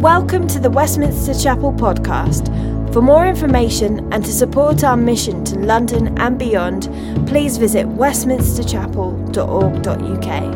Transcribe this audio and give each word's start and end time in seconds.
Welcome 0.00 0.46
to 0.48 0.58
the 0.58 0.68
Westminster 0.68 1.32
Chapel 1.32 1.72
podcast. 1.72 2.52
For 2.92 3.00
more 3.00 3.26
information 3.26 4.12
and 4.12 4.22
to 4.26 4.30
support 4.30 4.84
our 4.84 4.94
mission 4.94 5.42
to 5.46 5.58
London 5.58 6.18
and 6.18 6.38
beyond, 6.38 6.90
please 7.26 7.56
visit 7.56 7.86
westminsterchapel.org.uk. 7.86 10.54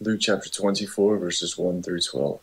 Luke 0.00 0.20
chapter 0.22 0.48
24, 0.48 1.18
verses 1.18 1.58
1 1.58 1.82
through 1.82 2.00
12. 2.00 2.40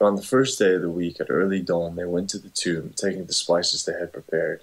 But 0.00 0.04
on 0.04 0.16
the 0.16 0.22
first 0.22 0.58
day 0.58 0.74
of 0.74 0.82
the 0.82 0.90
week 0.90 1.20
at 1.20 1.30
early 1.30 1.60
dawn, 1.60 1.94
they 1.94 2.06
went 2.06 2.28
to 2.30 2.38
the 2.38 2.48
tomb, 2.48 2.92
taking 2.96 3.26
the 3.26 3.32
spices 3.32 3.84
they 3.84 3.92
had 3.92 4.12
prepared. 4.12 4.62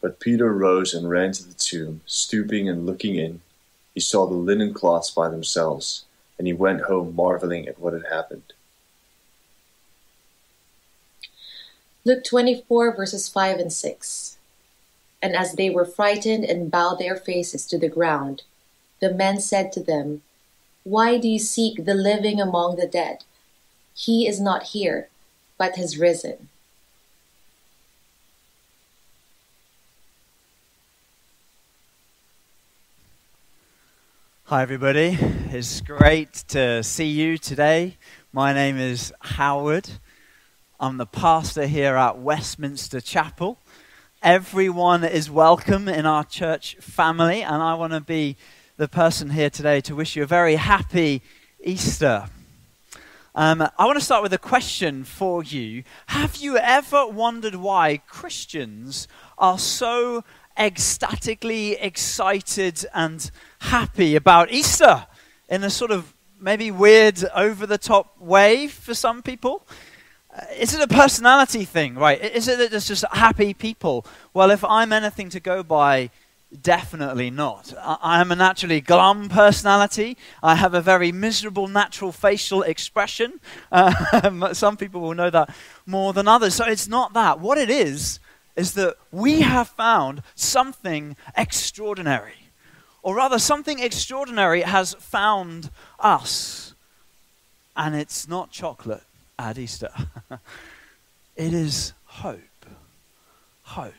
But 0.00 0.20
Peter 0.20 0.52
rose 0.52 0.94
and 0.94 1.10
ran 1.10 1.32
to 1.32 1.46
the 1.46 1.54
tomb, 1.54 2.02
stooping 2.06 2.68
and 2.68 2.86
looking 2.86 3.16
in. 3.16 3.40
He 3.94 4.00
saw 4.00 4.26
the 4.26 4.34
linen 4.34 4.72
cloths 4.72 5.10
by 5.10 5.28
themselves, 5.28 6.04
and 6.38 6.46
he 6.46 6.52
went 6.52 6.82
home 6.82 7.16
marveling 7.16 7.66
at 7.66 7.80
what 7.80 7.94
had 7.94 8.04
happened. 8.10 8.52
Luke 12.04 12.24
24, 12.24 12.94
verses 12.94 13.28
5 13.28 13.58
and 13.58 13.72
6. 13.72 14.38
And 15.20 15.34
as 15.34 15.54
they 15.54 15.68
were 15.68 15.84
frightened 15.84 16.44
and 16.44 16.70
bowed 16.70 16.98
their 16.98 17.16
faces 17.16 17.66
to 17.66 17.78
the 17.78 17.88
ground, 17.88 18.44
the 19.00 19.12
men 19.12 19.40
said 19.40 19.72
to 19.72 19.82
them, 19.82 20.22
Why 20.84 21.18
do 21.18 21.28
you 21.28 21.40
seek 21.40 21.84
the 21.84 21.94
living 21.94 22.40
among 22.40 22.76
the 22.76 22.86
dead? 22.86 23.24
He 23.94 24.28
is 24.28 24.40
not 24.40 24.62
here, 24.74 25.08
but 25.58 25.76
has 25.76 25.98
risen. 25.98 26.48
Hi, 34.48 34.62
everybody. 34.62 35.18
It's 35.50 35.82
great 35.82 36.32
to 36.48 36.82
see 36.82 37.04
you 37.04 37.36
today. 37.36 37.98
My 38.32 38.54
name 38.54 38.78
is 38.78 39.12
Howard. 39.20 39.90
I'm 40.80 40.96
the 40.96 41.04
pastor 41.04 41.66
here 41.66 41.96
at 41.96 42.16
Westminster 42.16 43.02
Chapel. 43.02 43.58
Everyone 44.22 45.04
is 45.04 45.30
welcome 45.30 45.86
in 45.86 46.06
our 46.06 46.24
church 46.24 46.76
family, 46.76 47.42
and 47.42 47.62
I 47.62 47.74
want 47.74 47.92
to 47.92 48.00
be 48.00 48.38
the 48.78 48.88
person 48.88 49.28
here 49.28 49.50
today 49.50 49.82
to 49.82 49.94
wish 49.94 50.16
you 50.16 50.22
a 50.22 50.26
very 50.26 50.54
happy 50.54 51.20
Easter. 51.62 52.30
Um, 53.34 53.60
I 53.78 53.84
want 53.84 53.98
to 53.98 54.04
start 54.04 54.22
with 54.22 54.32
a 54.32 54.38
question 54.38 55.04
for 55.04 55.44
you. 55.44 55.84
Have 56.06 56.36
you 56.36 56.56
ever 56.56 57.06
wondered 57.06 57.56
why 57.56 57.98
Christians 57.98 59.08
are 59.36 59.58
so 59.58 60.24
ecstatically 60.58 61.72
excited 61.74 62.84
and 62.92 63.30
happy 63.60 64.16
about 64.16 64.50
Easter 64.50 65.06
in 65.48 65.64
a 65.64 65.70
sort 65.70 65.90
of 65.90 66.12
maybe 66.40 66.70
weird, 66.70 67.24
over 67.34 67.66
the 67.66 67.78
top 67.78 68.18
way 68.20 68.68
for 68.68 68.94
some 68.94 69.22
people? 69.22 69.66
Uh, 70.34 70.44
is 70.58 70.74
it 70.74 70.80
a 70.80 70.88
personality 70.88 71.64
thing, 71.64 71.94
right? 71.94 72.20
Is 72.20 72.48
it 72.48 72.58
that 72.58 72.72
it's 72.72 72.86
just 72.86 73.04
happy 73.12 73.54
people? 73.54 74.06
Well, 74.34 74.50
if 74.50 74.64
I'm 74.64 74.92
anything 74.92 75.30
to 75.30 75.40
go 75.40 75.62
by, 75.62 76.10
definitely 76.62 77.30
not. 77.30 77.72
I 77.80 78.20
am 78.20 78.32
a 78.32 78.36
naturally 78.36 78.80
glum 78.80 79.28
personality. 79.28 80.16
I 80.42 80.54
have 80.54 80.74
a 80.74 80.80
very 80.80 81.12
miserable 81.12 81.68
natural 81.68 82.12
facial 82.12 82.62
expression. 82.62 83.40
Uh, 83.70 84.52
some 84.54 84.76
people 84.76 85.00
will 85.00 85.14
know 85.14 85.30
that 85.30 85.54
more 85.86 86.12
than 86.12 86.28
others. 86.28 86.54
So 86.54 86.64
it's 86.64 86.88
not 86.88 87.12
that. 87.14 87.40
What 87.40 87.58
it 87.58 87.70
is, 87.70 88.20
is 88.58 88.74
that 88.74 88.96
we 89.12 89.42
have 89.42 89.68
found 89.68 90.20
something 90.34 91.16
extraordinary. 91.36 92.50
Or 93.02 93.14
rather, 93.14 93.38
something 93.38 93.78
extraordinary 93.78 94.62
has 94.62 94.94
found 94.94 95.70
us. 96.00 96.74
And 97.76 97.94
it's 97.94 98.28
not 98.28 98.50
chocolate 98.50 99.04
at 99.38 99.56
Easter, 99.56 99.92
it 101.36 101.54
is 101.54 101.92
hope. 102.06 102.40
Hope. 103.62 103.94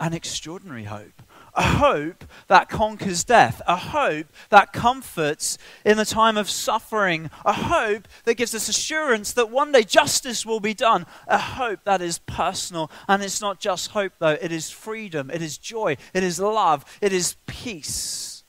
An 0.00 0.14
extraordinary 0.14 0.84
hope 0.84 1.20
a 1.54 1.62
hope 1.62 2.24
that 2.48 2.68
conquers 2.68 3.24
death, 3.24 3.60
a 3.66 3.76
hope 3.76 4.26
that 4.48 4.72
comforts 4.72 5.58
in 5.84 5.96
the 5.96 6.04
time 6.04 6.36
of 6.36 6.48
suffering, 6.48 7.30
a 7.44 7.52
hope 7.52 8.08
that 8.24 8.34
gives 8.34 8.54
us 8.54 8.68
assurance 8.68 9.32
that 9.32 9.50
one 9.50 9.72
day 9.72 9.82
justice 9.82 10.46
will 10.46 10.60
be 10.60 10.74
done, 10.74 11.06
a 11.26 11.38
hope 11.38 11.80
that 11.84 12.00
is 12.00 12.18
personal. 12.20 12.90
And 13.06 13.22
it's 13.22 13.40
not 13.40 13.60
just 13.60 13.90
hope, 13.90 14.14
though, 14.18 14.38
it 14.40 14.52
is 14.52 14.70
freedom, 14.70 15.30
it 15.30 15.42
is 15.42 15.58
joy, 15.58 15.96
it 16.14 16.22
is 16.22 16.40
love, 16.40 16.84
it 17.00 17.12
is 17.12 17.36
peace. 17.46 18.44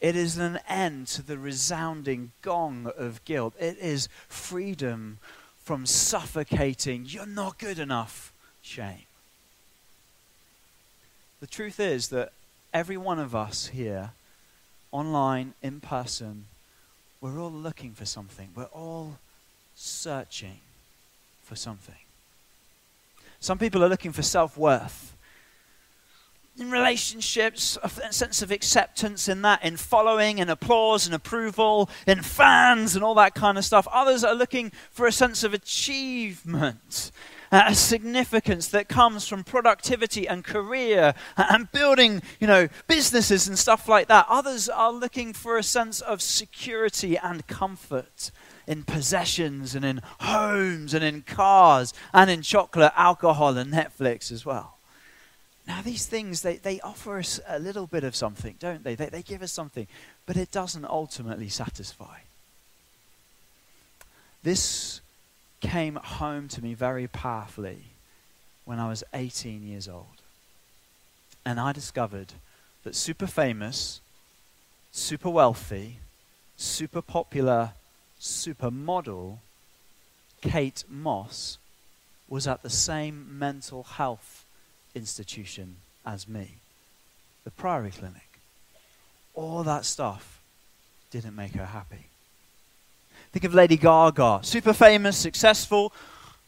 It 0.00 0.16
is 0.16 0.36
an 0.36 0.58
end 0.68 1.06
to 1.08 1.22
the 1.22 1.38
resounding 1.38 2.32
gong 2.42 2.90
of 2.98 3.24
guilt. 3.24 3.54
It 3.60 3.78
is 3.78 4.08
freedom 4.26 5.18
from 5.58 5.86
suffocating, 5.86 7.04
you're 7.06 7.24
not 7.24 7.58
good 7.58 7.78
enough 7.78 8.32
shame. 8.62 9.06
The 11.42 11.48
truth 11.48 11.80
is 11.80 12.10
that 12.10 12.30
every 12.72 12.96
one 12.96 13.18
of 13.18 13.34
us 13.34 13.66
here, 13.66 14.12
online, 14.92 15.54
in 15.60 15.80
person, 15.80 16.44
we're 17.20 17.36
all 17.40 17.50
looking 17.50 17.94
for 17.94 18.04
something. 18.04 18.50
We're 18.54 18.66
all 18.66 19.18
searching 19.74 20.60
for 21.42 21.56
something. 21.56 21.96
Some 23.40 23.58
people 23.58 23.82
are 23.82 23.88
looking 23.88 24.12
for 24.12 24.22
self 24.22 24.56
worth. 24.56 25.16
In 26.60 26.70
relationships, 26.70 27.76
a 27.82 28.12
sense 28.12 28.40
of 28.42 28.52
acceptance 28.52 29.28
in 29.28 29.42
that, 29.42 29.64
in 29.64 29.76
following 29.76 30.38
and 30.38 30.48
applause 30.48 31.06
and 31.06 31.14
approval, 31.14 31.90
in 32.06 32.22
fans 32.22 32.94
and 32.94 33.02
all 33.02 33.16
that 33.16 33.34
kind 33.34 33.58
of 33.58 33.64
stuff. 33.64 33.88
Others 33.90 34.22
are 34.22 34.36
looking 34.36 34.70
for 34.92 35.08
a 35.08 35.12
sense 35.12 35.42
of 35.42 35.54
achievement 35.54 37.10
a 37.52 37.74
significance 37.74 38.68
that 38.68 38.88
comes 38.88 39.28
from 39.28 39.44
productivity 39.44 40.26
and 40.26 40.42
career 40.42 41.14
and 41.36 41.70
building, 41.70 42.22
you 42.40 42.46
know, 42.46 42.68
businesses 42.86 43.46
and 43.46 43.58
stuff 43.58 43.86
like 43.88 44.08
that. 44.08 44.24
Others 44.28 44.70
are 44.70 44.90
looking 44.90 45.34
for 45.34 45.58
a 45.58 45.62
sense 45.62 46.00
of 46.00 46.22
security 46.22 47.18
and 47.18 47.46
comfort 47.46 48.30
in 48.66 48.84
possessions 48.84 49.74
and 49.74 49.84
in 49.84 50.00
homes 50.20 50.94
and 50.94 51.04
in 51.04 51.20
cars 51.22 51.92
and 52.14 52.30
in 52.30 52.40
chocolate, 52.40 52.92
alcohol, 52.96 53.58
and 53.58 53.72
Netflix 53.72 54.32
as 54.32 54.46
well. 54.46 54.78
Now, 55.66 55.82
these 55.82 56.06
things, 56.06 56.40
they, 56.42 56.56
they 56.56 56.80
offer 56.80 57.18
us 57.18 57.38
a 57.46 57.58
little 57.58 57.86
bit 57.86 58.02
of 58.02 58.16
something, 58.16 58.56
don't 58.58 58.82
they? 58.82 58.94
they? 58.94 59.06
They 59.06 59.22
give 59.22 59.42
us 59.42 59.52
something, 59.52 59.86
but 60.26 60.36
it 60.36 60.50
doesn't 60.50 60.86
ultimately 60.86 61.48
satisfy. 61.48 62.20
This 64.42 65.01
came 65.62 65.94
home 65.94 66.48
to 66.48 66.62
me 66.62 66.74
very 66.74 67.06
powerfully 67.06 67.84
when 68.64 68.78
I 68.78 68.88
was 68.88 69.02
18 69.14 69.66
years 69.66 69.88
old. 69.88 70.20
And 71.46 71.58
I 71.58 71.72
discovered 71.72 72.34
that 72.84 72.94
super 72.94 73.26
famous, 73.26 74.00
super 74.90 75.30
wealthy, 75.30 75.98
super 76.56 77.00
popular, 77.00 77.70
super 78.18 78.70
model 78.70 79.40
Kate 80.42 80.84
Moss 80.88 81.58
was 82.28 82.46
at 82.48 82.62
the 82.62 82.70
same 82.70 83.38
mental 83.38 83.84
health 83.84 84.44
institution 84.94 85.76
as 86.04 86.26
me, 86.26 86.56
the 87.44 87.50
Priory 87.50 87.92
Clinic. 87.92 88.40
all 89.34 89.62
that 89.62 89.84
stuff 89.84 90.42
didn't 91.10 91.34
make 91.34 91.52
her 91.52 91.66
happy. 91.66 92.11
Think 93.32 93.44
of 93.44 93.54
Lady 93.54 93.78
Gaga, 93.78 94.40
super 94.42 94.74
famous, 94.74 95.16
successful, 95.16 95.92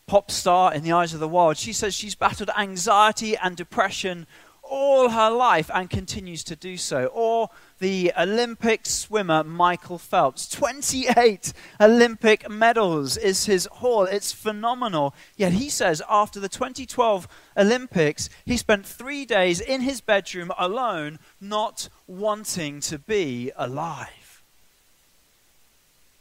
pop 0.07 0.31
star 0.31 0.75
in 0.75 0.83
the 0.83 0.93
eyes 0.93 1.15
of 1.15 1.21
the 1.21 1.29
world. 1.29 1.57
She 1.57 1.73
says 1.73 1.95
she's 1.95 2.15
battled 2.15 2.51
anxiety 2.59 3.37
and 3.39 3.57
depression 3.57 4.27
all 4.63 5.11
her 5.11 5.31
life 5.31 5.71
and 5.75 5.89
continues 5.89 6.43
to 6.45 6.57
do 6.57 6.77
so. 6.77 7.07
Or 7.07 7.49
the 7.79 8.13
Olympic 8.19 8.87
swimmer 8.87 9.45
Michael 9.45 9.99
Phelps. 9.99 10.49
28 10.49 11.53
Olympic 11.81 12.49
medals 12.51 13.17
is 13.17 13.47
his 13.47 13.69
haul. 13.73 14.05
It's 14.05 14.33
phenomenal. 14.33 15.15
Yet 15.37 15.53
he 15.53 15.69
says 15.71 16.03
after 16.09 16.41
the 16.41 16.49
2012 16.49 17.29
Olympics, 17.57 18.29
he 18.45 18.57
spent 18.57 18.87
three 18.87 19.25
days 19.25 19.61
in 19.61 19.83
his 19.83 20.01
bedroom 20.01 20.53
alone, 20.59 21.19
not 21.41 21.89
wanting 22.07 22.81
to 22.81 22.99
be 22.99 23.53
alive. 23.57 24.24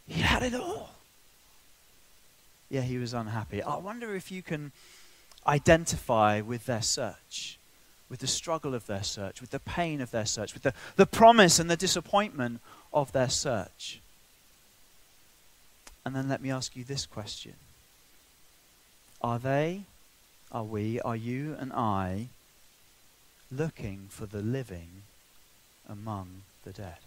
He 0.08 0.22
had 0.22 0.44
it 0.44 0.54
all. 0.54 0.90
Yeah, 2.70 2.82
he 2.82 2.98
was 2.98 3.14
unhappy. 3.14 3.62
I 3.62 3.78
wonder 3.78 4.16
if 4.16 4.32
you 4.32 4.42
can 4.42 4.72
identify 5.46 6.42
with 6.42 6.66
their 6.66 6.82
search 6.82 7.58
with 8.14 8.20
the 8.20 8.28
struggle 8.28 8.76
of 8.76 8.86
their 8.86 9.02
search, 9.02 9.42
with 9.42 9.50
the 9.50 9.60
pain 9.60 10.00
of 10.00 10.12
their 10.12 10.28
search, 10.28 10.54
with 10.54 10.62
the, 10.62 10.74
the 10.98 11.06
promise 11.08 11.58
and 11.58 11.68
the 11.68 11.76
disappointment 11.76 12.62
of 12.94 13.12
their 13.12 13.28
search. 13.28 14.02
And 16.06 16.16
then 16.16 16.30
let 16.30 16.40
me 16.40 16.52
ask 16.52 16.76
you 16.76 16.84
this 16.84 17.08
question 17.08 17.56
Are 19.20 19.40
they, 19.40 19.86
are 20.52 20.64
we, 20.64 21.00
are 21.02 21.16
you 21.16 21.56
and 21.60 21.74
I 21.74 22.28
looking 23.52 24.06
for 24.10 24.28
the 24.28 24.44
living 24.44 25.02
among 25.90 26.44
the 26.64 26.72
dead? 26.72 27.00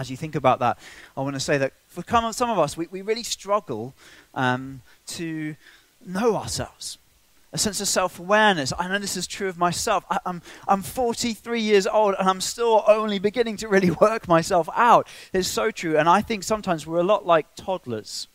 As 0.00 0.10
you 0.10 0.16
think 0.16 0.34
about 0.34 0.60
that, 0.60 0.78
I 1.14 1.20
want 1.20 1.34
to 1.34 1.40
say 1.40 1.58
that 1.58 1.74
for 1.88 2.02
some 2.32 2.48
of 2.48 2.58
us, 2.58 2.74
we, 2.74 2.86
we 2.90 3.02
really 3.02 3.22
struggle 3.22 3.94
um, 4.34 4.80
to 5.08 5.56
know 6.06 6.36
ourselves 6.36 6.96
a 7.52 7.58
sense 7.58 7.80
of 7.82 7.88
self 7.88 8.18
awareness. 8.18 8.72
I 8.78 8.88
know 8.88 8.98
this 8.98 9.16
is 9.16 9.26
true 9.26 9.48
of 9.48 9.58
myself. 9.58 10.04
I, 10.08 10.20
I'm, 10.24 10.40
I'm 10.66 10.82
43 10.82 11.60
years 11.60 11.86
old 11.86 12.14
and 12.18 12.28
I'm 12.28 12.40
still 12.40 12.82
only 12.86 13.18
beginning 13.18 13.58
to 13.58 13.68
really 13.68 13.90
work 14.00 14.26
myself 14.26 14.70
out. 14.74 15.06
It's 15.34 15.48
so 15.48 15.70
true. 15.70 15.98
And 15.98 16.08
I 16.08 16.22
think 16.22 16.44
sometimes 16.44 16.86
we're 16.86 17.00
a 17.00 17.04
lot 17.04 17.26
like 17.26 17.54
toddlers. 17.56 18.26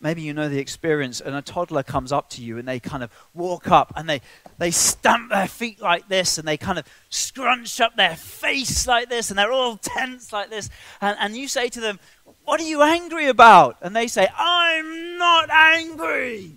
Maybe 0.00 0.22
you 0.22 0.32
know 0.32 0.48
the 0.48 0.60
experience, 0.60 1.20
and 1.20 1.34
a 1.34 1.42
toddler 1.42 1.82
comes 1.82 2.12
up 2.12 2.30
to 2.30 2.42
you 2.42 2.56
and 2.58 2.68
they 2.68 2.78
kind 2.78 3.02
of 3.02 3.10
walk 3.34 3.68
up 3.68 3.92
and 3.96 4.08
they, 4.08 4.20
they 4.56 4.70
stamp 4.70 5.30
their 5.30 5.48
feet 5.48 5.80
like 5.80 6.08
this 6.08 6.38
and 6.38 6.46
they 6.46 6.56
kind 6.56 6.78
of 6.78 6.86
scrunch 7.10 7.80
up 7.80 7.96
their 7.96 8.14
face 8.14 8.86
like 8.86 9.08
this 9.08 9.30
and 9.30 9.38
they're 9.38 9.52
all 9.52 9.76
tense 9.76 10.32
like 10.32 10.50
this. 10.50 10.70
And, 11.00 11.16
and 11.20 11.36
you 11.36 11.48
say 11.48 11.68
to 11.70 11.80
them, 11.80 11.98
What 12.44 12.60
are 12.60 12.64
you 12.64 12.82
angry 12.82 13.26
about? 13.26 13.76
And 13.82 13.96
they 13.96 14.06
say, 14.06 14.28
I'm 14.38 15.18
not 15.18 15.50
angry. 15.50 16.52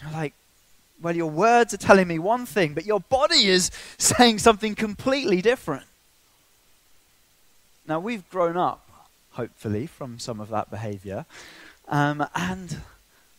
You're 0.00 0.12
like, 0.12 0.34
well, 1.00 1.14
your 1.14 1.30
words 1.30 1.74
are 1.74 1.78
telling 1.78 2.08
me 2.08 2.18
one 2.18 2.46
thing, 2.46 2.74
but 2.74 2.86
your 2.86 3.00
body 3.00 3.48
is 3.48 3.70
saying 3.98 4.38
something 4.38 4.74
completely 4.74 5.42
different. 5.42 5.84
Now, 7.86 8.00
we've 8.00 8.28
grown 8.28 8.56
up, 8.56 8.86
hopefully, 9.30 9.86
from 9.86 10.18
some 10.18 10.40
of 10.40 10.50
that 10.50 10.70
behavior, 10.70 11.24
um, 11.88 12.26
and 12.34 12.80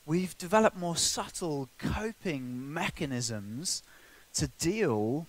we've 0.06 0.38
developed 0.38 0.78
more 0.78 0.98
subtle 0.98 1.70
coping 1.78 2.74
mechanisms 2.74 3.84
to 4.34 4.48
deal 4.60 5.28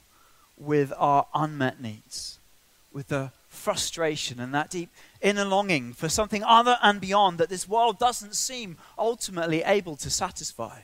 with 0.58 0.92
our 0.96 1.26
unmet 1.34 1.80
needs, 1.80 2.38
with 2.92 3.08
the 3.08 3.30
frustration 3.48 4.38
and 4.38 4.54
that 4.54 4.70
deep 4.70 4.90
inner 5.20 5.44
longing 5.44 5.92
for 5.92 6.08
something 6.08 6.42
other 6.44 6.78
and 6.82 7.00
beyond 7.00 7.38
that 7.38 7.48
this 7.48 7.68
world 7.68 7.98
doesn't 7.98 8.34
seem 8.34 8.76
ultimately 8.96 9.62
able 9.62 9.96
to 9.96 10.08
satisfy 10.08 10.80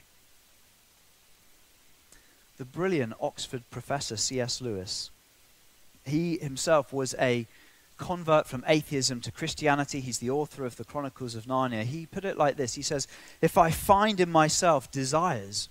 the 2.58 2.64
brilliant 2.64 3.12
Oxford 3.20 3.62
professor 3.70 4.16
C.S. 4.16 4.60
Lewis. 4.60 5.10
He 6.04 6.38
himself 6.38 6.92
was 6.92 7.14
a 7.18 7.46
convert 7.98 8.46
from 8.46 8.64
atheism 8.66 9.20
to 9.22 9.32
Christianity. 9.32 10.00
He's 10.00 10.18
the 10.18 10.30
author 10.30 10.64
of 10.64 10.76
the 10.76 10.84
Chronicles 10.84 11.34
of 11.34 11.46
Narnia. 11.46 11.84
He 11.84 12.06
put 12.06 12.24
it 12.24 12.38
like 12.38 12.56
this 12.56 12.74
He 12.74 12.82
says, 12.82 13.08
If 13.40 13.56
I 13.56 13.70
find 13.70 14.20
in 14.20 14.30
myself 14.30 14.90
desires 14.90 15.68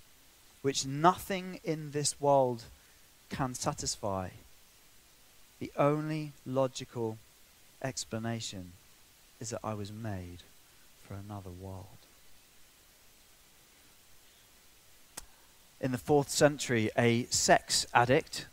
which 0.62 0.86
nothing 0.86 1.60
in 1.64 1.92
this 1.92 2.20
world 2.20 2.64
can 3.30 3.54
satisfy, 3.54 4.30
the 5.60 5.72
only 5.76 6.32
logical 6.44 7.18
explanation 7.82 8.72
is 9.40 9.50
that 9.50 9.60
I 9.62 9.74
was 9.74 9.92
made 9.92 10.38
for 11.06 11.14
another 11.14 11.50
world. 11.50 11.86
in 15.80 15.92
the 15.92 15.98
fourth 15.98 16.28
century 16.28 16.90
a 16.96 17.24
sex 17.24 17.86
addict 17.94 18.46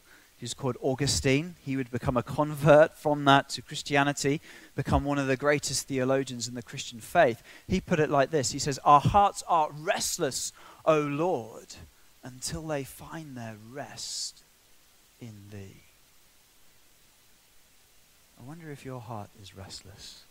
who's 0.44 0.54
called 0.54 0.76
Augustine. 0.82 1.56
He 1.64 1.78
would 1.78 1.90
become 1.90 2.18
a 2.18 2.22
convert 2.22 2.98
from 2.98 3.24
that 3.24 3.48
to 3.52 3.62
Christianity, 3.62 4.42
become 4.76 5.06
one 5.06 5.18
of 5.18 5.28
the 5.28 5.38
greatest 5.38 5.88
theologians 5.88 6.50
in 6.50 6.54
the 6.54 6.62
Christian 6.62 7.00
faith. 7.00 7.42
He 7.66 7.80
put 7.80 8.02
it 8.02 8.10
like 8.10 8.30
this 8.30 8.52
He 8.52 8.60
says, 8.60 8.78
Our 8.84 9.00
hearts 9.00 9.42
are 9.48 9.70
restless, 9.72 10.52
O 10.84 11.00
Lord, 11.00 11.68
until 12.26 12.62
they 12.68 12.84
find 12.84 13.38
their 13.38 13.56
rest 13.72 14.44
in 15.22 15.34
Thee. 15.50 15.84
I 18.38 18.44
wonder 18.46 18.70
if 18.70 18.84
your 18.84 19.00
heart 19.00 19.30
is 19.42 19.56
restless. 19.56 20.24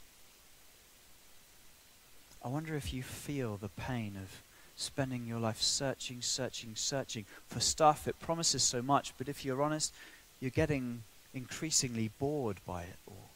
I 2.45 2.49
wonder 2.49 2.77
if 2.77 2.93
you 2.93 3.03
feel 3.03 3.57
the 3.57 3.71
pain 3.71 4.19
of 4.23 4.43
spending 4.77 5.27
your 5.27 5.39
life 5.39 5.61
searching, 5.61 6.23
searching, 6.23 6.73
searching 6.75 7.25
for 7.49 7.61
stuff. 7.61 8.09
It 8.09 8.19
promises 8.21 8.63
so 8.63 8.83
much, 8.83 9.13
but 9.19 9.29
if 9.29 9.45
you're 9.45 9.63
honest, 9.63 9.93
you're 10.41 10.51
getting 10.51 11.03
increasingly 11.35 12.11
bored 12.19 12.59
by 12.67 12.83
it 12.83 12.97
all. 13.07 13.31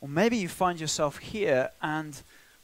Or 0.00 0.08
maybe 0.08 0.36
you 0.36 0.48
find 0.48 0.80
yourself 0.80 1.18
here 1.18 1.70
and 1.82 2.20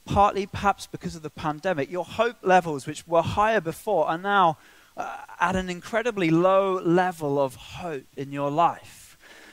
partly 0.07 0.47
perhaps 0.47 0.87
because 0.87 1.15
of 1.15 1.23
the 1.23 1.31
pandemic, 1.31 1.91
your 1.91 2.05
hope 2.05 2.39
levels, 2.43 2.87
which 2.87 3.07
were 3.07 3.23
higher 3.23 3.61
before, 3.61 4.07
are 4.07 4.19
now 4.19 4.57
uh, 4.97 5.19
at 5.39 5.55
an 5.55 5.69
incredibly 5.69 6.31
low 6.31 6.81
level 6.81 7.39
of 7.39 7.55
hope 7.57 8.07
in 8.17 8.33
your 8.33 8.51
life 8.51 9.06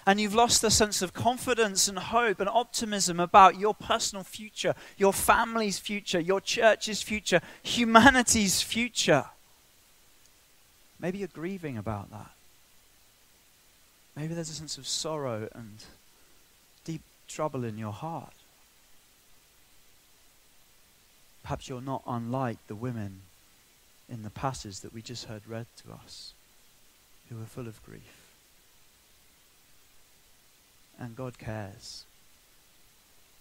and 0.05 0.19
you've 0.19 0.35
lost 0.35 0.61
the 0.61 0.71
sense 0.71 1.01
of 1.01 1.13
confidence 1.13 1.87
and 1.87 1.97
hope 1.97 2.39
and 2.39 2.49
optimism 2.49 3.19
about 3.19 3.59
your 3.59 3.73
personal 3.73 4.23
future, 4.23 4.75
your 4.97 5.13
family's 5.13 5.79
future, 5.79 6.19
your 6.19 6.41
church's 6.41 7.01
future, 7.01 7.41
humanity's 7.61 8.61
future. 8.61 9.25
Maybe 10.99 11.19
you're 11.19 11.27
grieving 11.27 11.77
about 11.77 12.11
that. 12.11 12.31
Maybe 14.15 14.33
there's 14.33 14.49
a 14.49 14.53
sense 14.53 14.77
of 14.77 14.87
sorrow 14.87 15.49
and 15.53 15.83
deep 16.85 17.01
trouble 17.27 17.63
in 17.63 17.77
your 17.77 17.93
heart. 17.93 18.33
Perhaps 21.41 21.67
you're 21.67 21.81
not 21.81 22.03
unlike 22.07 22.57
the 22.67 22.75
women 22.75 23.21
in 24.07 24.23
the 24.23 24.29
passage 24.29 24.79
that 24.81 24.93
we 24.93 25.01
just 25.01 25.25
heard 25.25 25.41
read 25.47 25.65
to 25.83 25.93
us, 25.93 26.33
who 27.29 27.35
were 27.37 27.45
full 27.45 27.67
of 27.67 27.83
grief. 27.83 28.22
And 30.99 31.15
God 31.15 31.37
cares. 31.37 32.05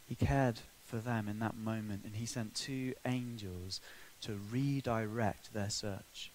He 0.08 0.14
cared 0.14 0.60
for 0.86 0.96
them 0.96 1.28
in 1.28 1.38
that 1.38 1.56
moment, 1.56 2.02
and 2.04 2.16
He 2.16 2.26
sent 2.26 2.54
two 2.54 2.94
angels 3.06 3.80
to 4.22 4.38
redirect 4.50 5.52
their 5.52 5.70
search. 5.70 6.30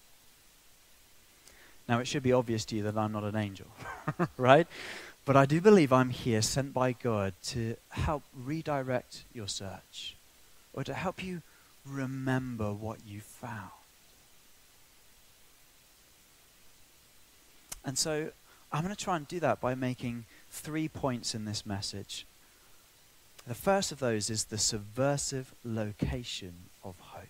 Now, 1.88 2.00
it 2.00 2.08
should 2.08 2.24
be 2.24 2.34
obvious 2.34 2.66
to 2.66 2.76
you 2.76 2.84
that 2.84 2.98
I'm 2.98 3.14
not 3.14 3.24
an 3.24 3.36
angel, 3.36 3.68
right? 4.38 4.68
But 5.26 5.36
I 5.36 5.46
do 5.46 5.62
believe 5.62 5.94
I'm 5.94 6.10
here, 6.10 6.42
sent 6.42 6.74
by 6.74 6.94
God, 6.94 7.34
to 7.48 7.76
help 7.90 8.24
redirect 8.34 9.24
your 9.34 9.48
search 9.48 10.16
or 10.74 10.84
to 10.84 10.94
help 10.94 11.24
you 11.24 11.42
remember 11.86 12.74
what 12.74 13.00
you 13.06 13.22
found. 13.22 13.72
And 17.86 17.98
so 17.98 18.32
I'm 18.72 18.84
going 18.84 18.96
to 18.96 19.02
try 19.02 19.16
and 19.16 19.28
do 19.28 19.40
that 19.40 19.62
by 19.62 19.76
making 19.76 20.26
three 20.58 20.88
points 20.88 21.36
in 21.36 21.46
this 21.46 21.66
message. 21.66 22.26
The 23.48 23.56
first 23.56 23.92
of 23.92 24.00
those 24.00 24.30
is 24.30 24.46
the 24.46 24.58
subversive 24.58 25.54
location 25.64 26.54
of 26.84 26.96
hope. 27.00 27.24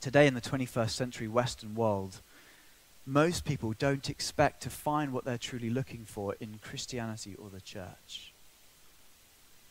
Today, 0.00 0.26
in 0.26 0.34
the 0.34 0.40
21st 0.40 0.90
century 0.90 1.28
Western 1.28 1.74
world, 1.74 2.20
most 3.06 3.44
people 3.44 3.72
don't 3.78 4.10
expect 4.10 4.62
to 4.62 4.70
find 4.70 5.12
what 5.12 5.24
they're 5.24 5.38
truly 5.38 5.70
looking 5.70 6.04
for 6.04 6.34
in 6.40 6.58
Christianity 6.62 7.34
or 7.38 7.48
the 7.48 7.60
church. 7.60 8.32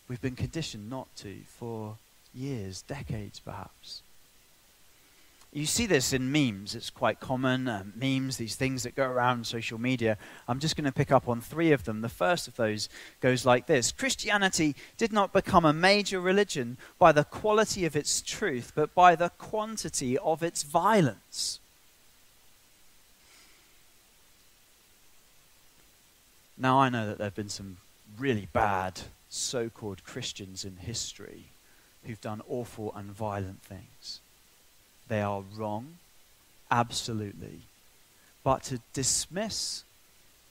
We've 0.08 0.22
been 0.22 0.36
conditioned 0.36 0.90
not 0.90 1.14
to 1.18 1.36
for 1.48 1.98
years, 2.34 2.82
decades 2.82 3.40
perhaps. 3.40 4.02
You 5.56 5.66
see 5.66 5.86
this 5.86 6.12
in 6.12 6.34
memes. 6.34 6.76
It's 6.76 6.90
quite 6.90 7.22
common. 7.22 7.70
Uh, 7.70 7.86
memes, 7.96 8.36
these 8.36 8.58
things 8.58 8.84
that 8.84 8.94
go 8.94 9.06
around 9.06 9.48
social 9.48 9.80
media. 9.80 10.18
I'm 10.50 10.60
just 10.60 10.76
going 10.76 10.84
to 10.84 10.92
pick 10.92 11.14
up 11.14 11.30
on 11.30 11.40
three 11.40 11.72
of 11.72 11.86
them. 11.86 12.02
The 12.02 12.10
first 12.10 12.50
of 12.50 12.58
those 12.58 12.90
goes 13.22 13.46
like 13.46 13.66
this 13.66 13.94
Christianity 13.94 14.76
did 14.98 15.14
not 15.14 15.32
become 15.32 15.64
a 15.64 15.72
major 15.72 16.20
religion 16.20 16.76
by 17.00 17.14
the 17.14 17.24
quality 17.24 17.86
of 17.86 17.96
its 17.96 18.22
truth, 18.22 18.74
but 18.76 18.94
by 18.94 19.16
the 19.16 19.30
quantity 19.30 20.18
of 20.18 20.44
its 20.44 20.64
violence. 20.64 21.62
Now, 26.58 26.80
I 26.80 26.90
know 26.90 27.08
that 27.08 27.18
there 27.18 27.28
have 27.28 27.36
been 27.36 27.48
some 27.48 27.78
really 28.20 28.50
bad 28.52 29.04
so 29.30 29.70
called 29.70 30.04
Christians 30.04 30.66
in 30.66 30.76
history 30.76 31.46
who've 32.04 32.20
done 32.20 32.42
awful 32.50 32.94
and 32.94 33.10
violent 33.10 33.62
things. 33.62 34.20
They 35.08 35.22
are 35.22 35.44
wrong, 35.56 35.98
absolutely. 36.72 37.62
But 38.44 38.64
to 38.64 38.80
dismiss 38.94 39.84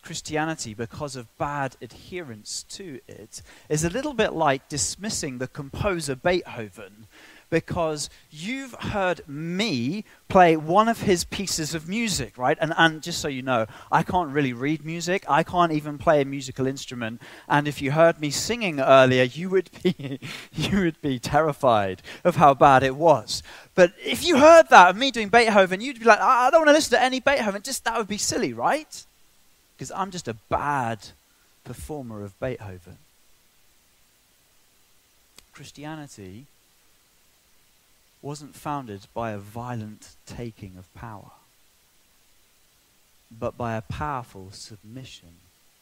Christianity 0.02 0.74
because 0.74 1.16
of 1.16 1.36
bad 1.38 1.76
adherence 1.80 2.64
to 2.70 3.00
it 3.08 3.42
is 3.68 3.84
a 3.84 3.90
little 3.90 4.12
bit 4.12 4.32
like 4.32 4.68
dismissing 4.68 5.38
the 5.38 5.48
composer 5.48 6.14
Beethoven 6.14 7.06
because 7.50 8.10
you've 8.30 8.74
heard 8.74 9.26
me 9.28 10.04
play 10.28 10.56
one 10.56 10.88
of 10.88 11.02
his 11.02 11.24
pieces 11.24 11.74
of 11.74 11.88
music, 11.88 12.36
right? 12.36 12.58
And, 12.60 12.74
and 12.76 13.02
just 13.02 13.20
so 13.20 13.28
you 13.28 13.42
know, 13.42 13.66
I 13.92 14.02
can't 14.02 14.30
really 14.30 14.52
read 14.52 14.84
music. 14.84 15.24
I 15.28 15.42
can't 15.42 15.72
even 15.72 15.98
play 15.98 16.20
a 16.20 16.24
musical 16.24 16.66
instrument. 16.66 17.20
And 17.48 17.68
if 17.68 17.80
you 17.80 17.92
heard 17.92 18.20
me 18.20 18.30
singing 18.30 18.80
earlier, 18.80 19.24
you 19.24 19.50
would 19.50 19.70
be, 19.82 20.18
you 20.52 20.80
would 20.80 21.00
be 21.00 21.18
terrified 21.18 22.02
of 22.24 22.36
how 22.36 22.54
bad 22.54 22.82
it 22.82 22.96
was. 22.96 23.42
But 23.74 23.92
if 24.04 24.24
you 24.24 24.38
heard 24.38 24.68
that 24.70 24.90
of 24.90 24.96
me 24.96 25.10
doing 25.10 25.28
Beethoven, 25.28 25.80
you'd 25.80 26.00
be 26.00 26.04
like, 26.04 26.20
I 26.20 26.50
don't 26.50 26.60
want 26.60 26.68
to 26.68 26.74
listen 26.74 26.98
to 26.98 27.02
any 27.02 27.20
Beethoven. 27.20 27.62
Just 27.62 27.84
that 27.84 27.98
would 27.98 28.08
be 28.08 28.18
silly, 28.18 28.52
right? 28.52 29.04
Because 29.76 29.90
I'm 29.90 30.10
just 30.10 30.28
a 30.28 30.34
bad 30.48 30.98
performer 31.64 32.22
of 32.22 32.38
Beethoven. 32.38 32.98
Christianity 35.52 36.46
wasn't 38.24 38.54
founded 38.54 39.06
by 39.12 39.32
a 39.32 39.38
violent 39.38 40.16
taking 40.24 40.78
of 40.78 40.92
power, 40.94 41.30
but 43.30 43.58
by 43.58 43.76
a 43.76 43.82
powerful 43.82 44.48
submission 44.50 45.28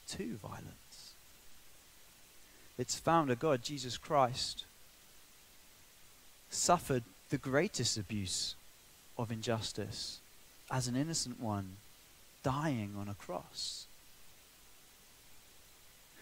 to 0.08 0.36
violence. 0.42 1.12
Its 2.76 2.98
founder, 2.98 3.36
God, 3.36 3.62
Jesus 3.62 3.96
Christ, 3.96 4.64
suffered 6.50 7.04
the 7.30 7.38
greatest 7.38 7.96
abuse 7.96 8.56
of 9.16 9.30
injustice 9.30 10.18
as 10.68 10.88
an 10.88 10.96
innocent 10.96 11.40
one 11.40 11.76
dying 12.42 12.94
on 12.98 13.08
a 13.08 13.14
cross. 13.14 13.86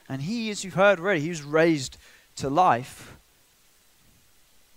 And 0.07 0.21
he, 0.21 0.51
as 0.51 0.65
you've 0.65 0.75
heard 0.75 1.01
already, 1.01 1.21
he 1.21 1.31
was 1.31 1.43
raised 1.43 1.97
to 2.37 2.51
life 2.51 3.17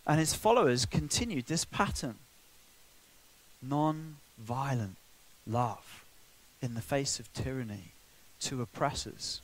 and 0.05 0.19
his 0.19 0.33
followers 0.33 0.85
continued 0.85 1.45
this 1.47 1.65
pattern 1.65 2.15
non 3.61 4.17
violent 4.37 4.97
love 5.47 6.03
in 6.61 6.73
the 6.73 6.81
face 6.81 7.19
of 7.19 7.31
tyranny 7.33 7.91
to 8.41 8.61
oppressors. 8.61 9.41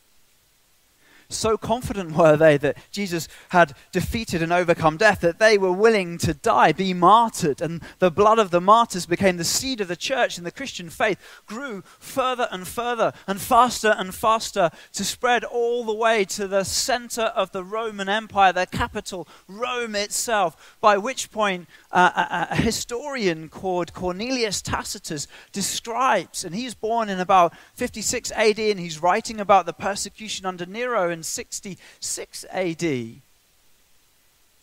So 1.32 1.58
confident 1.58 2.18
were 2.18 2.36
they 2.36 2.58
that 2.58 2.78
Jesus 2.92 3.28
had 3.50 3.76
defeated 3.92 4.42
and 4.42 4.52
overcome 4.52 4.98
death 4.98 5.22
that 5.22 5.38
they 5.38 5.60
were 5.60 5.72
willing 5.72 6.18
to 6.20 6.34
die, 6.34 6.72
be 6.72 6.92
martyred. 6.92 7.62
And 7.62 7.84
the 8.00 8.10
blood 8.10 8.40
of 8.40 8.50
the 8.50 8.60
martyrs 8.60 9.06
became 9.06 9.38
the 9.38 9.44
seed 9.44 9.80
of 9.80 9.88
the 9.88 9.96
church, 9.96 10.38
and 10.40 10.48
the 10.48 10.52
Christian 10.52 10.90
faith 10.90 11.20
grew 11.46 11.84
further 12.00 12.48
and 12.52 12.68
further 12.68 13.14
and 13.28 13.40
faster 13.40 13.94
and 13.96 14.16
faster 14.16 14.72
to 14.94 15.06
spread 15.06 15.44
all 15.44 15.86
the 15.86 15.94
way 15.94 16.26
to 16.26 16.48
the 16.48 16.64
center 16.64 17.22
of 17.22 17.52
the 17.52 17.64
Roman 17.64 18.10
Empire, 18.10 18.52
the 18.52 18.66
capital, 18.66 19.28
Rome 19.48 19.94
itself. 19.94 20.78
By 20.82 20.98
which 20.98 21.32
point, 21.32 21.68
uh, 21.92 22.48
a, 22.50 22.54
a 22.54 22.56
historian 22.56 23.50
called 23.50 23.94
Cornelius 23.94 24.64
Tacitus 24.64 25.28
describes, 25.52 26.44
and 26.44 26.56
he's 26.56 26.74
born 26.74 27.08
in 27.08 27.20
about 27.20 27.54
56 27.76 28.32
AD, 28.32 28.58
and 28.58 28.80
he's 28.80 29.00
writing 29.00 29.40
about 29.40 29.68
the 29.68 29.74
persecution 29.74 30.48
under 30.48 30.66
Nero 30.66 31.19
66 31.24 32.46
AD, 32.52 32.84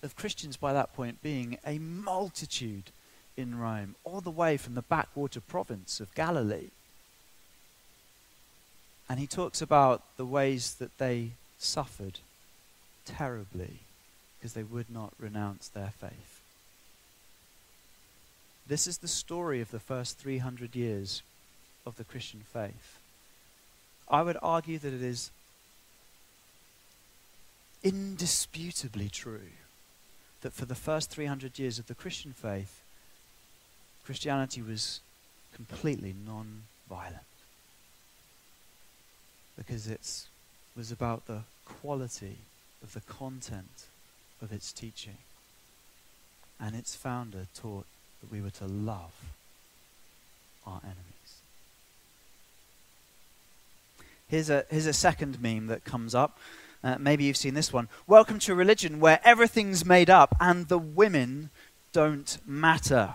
of 0.03 0.17
Christians 0.17 0.57
by 0.57 0.73
that 0.73 0.95
point 0.95 1.23
being 1.23 1.59
a 1.67 1.79
multitude 1.79 2.91
in 3.37 3.59
Rome, 3.59 3.97
all 4.05 4.21
the 4.21 4.31
way 4.31 4.57
from 4.57 4.75
the 4.75 4.83
backwater 4.83 5.41
province 5.41 6.01
of 6.01 6.15
Galilee. 6.15 6.71
And 9.09 9.21
he 9.21 9.27
talks 9.27 9.61
about 9.61 10.03
the 10.17 10.25
ways 10.25 10.75
that 10.75 10.99
they 10.99 11.33
suffered 11.59 12.21
terribly 13.05 13.81
because 14.39 14.55
they 14.55 14.63
would 14.63 14.91
not 14.91 15.13
renounce 15.19 15.69
their 15.69 15.93
faith. 16.01 16.41
This 18.67 18.87
is 18.87 18.99
the 18.99 19.09
story 19.09 19.61
of 19.61 19.71
the 19.71 19.79
first 19.79 20.19
300 20.19 20.75
years 20.75 21.23
of 21.87 21.97
the 21.97 22.05
Christian 22.05 22.41
faith. 22.41 22.99
I 24.09 24.23
would 24.23 24.37
argue 24.43 24.79
that 24.79 24.93
it 24.93 25.03
is 25.03 25.31
indisputably 27.87 29.09
true 29.09 29.52
that 30.40 30.52
for 30.52 30.64
the 30.64 30.75
first 30.75 31.09
300 31.11 31.57
years 31.57 31.78
of 31.78 31.87
the 31.87 31.95
Christian 31.95 32.33
faith, 32.33 32.83
Christianity 34.05 34.61
was 34.61 35.00
completely 35.55 36.12
non 36.26 36.62
violent. 36.90 37.21
Because 39.57 39.87
it 39.87 40.25
was 40.76 40.90
about 40.90 41.26
the 41.26 41.43
quality 41.64 42.38
of 42.83 42.93
the 42.93 43.00
content 43.00 43.87
of 44.43 44.52
its 44.52 44.73
teaching. 44.73 45.19
And 46.59 46.75
its 46.75 46.97
founder 46.97 47.47
taught 47.55 47.87
that 48.21 48.33
we 48.33 48.40
were 48.40 48.50
to 48.50 48.66
love 48.66 49.14
our 50.66 50.81
enemies. 50.83 51.02
Here's 54.28 54.50
a, 54.50 54.64
here's 54.71 54.87
a 54.87 54.93
second 54.93 55.40
meme 55.40 55.69
that 55.69 55.85
comes 55.85 56.14
up. 56.14 56.38
Uh, 56.83 56.97
maybe 56.99 57.25
you've 57.25 57.37
seen 57.37 57.54
this 57.54 57.73
one. 57.73 57.88
Welcome 58.06 58.38
to 58.40 58.52
a 58.52 58.56
religion 58.56 59.00
where 59.00 59.21
everything's 59.25 59.85
made 59.85 60.11
up 60.11 60.37
and 60.40 60.68
the 60.68 60.78
women 60.78 61.50
don't 61.92 62.38
matter. 62.47 63.14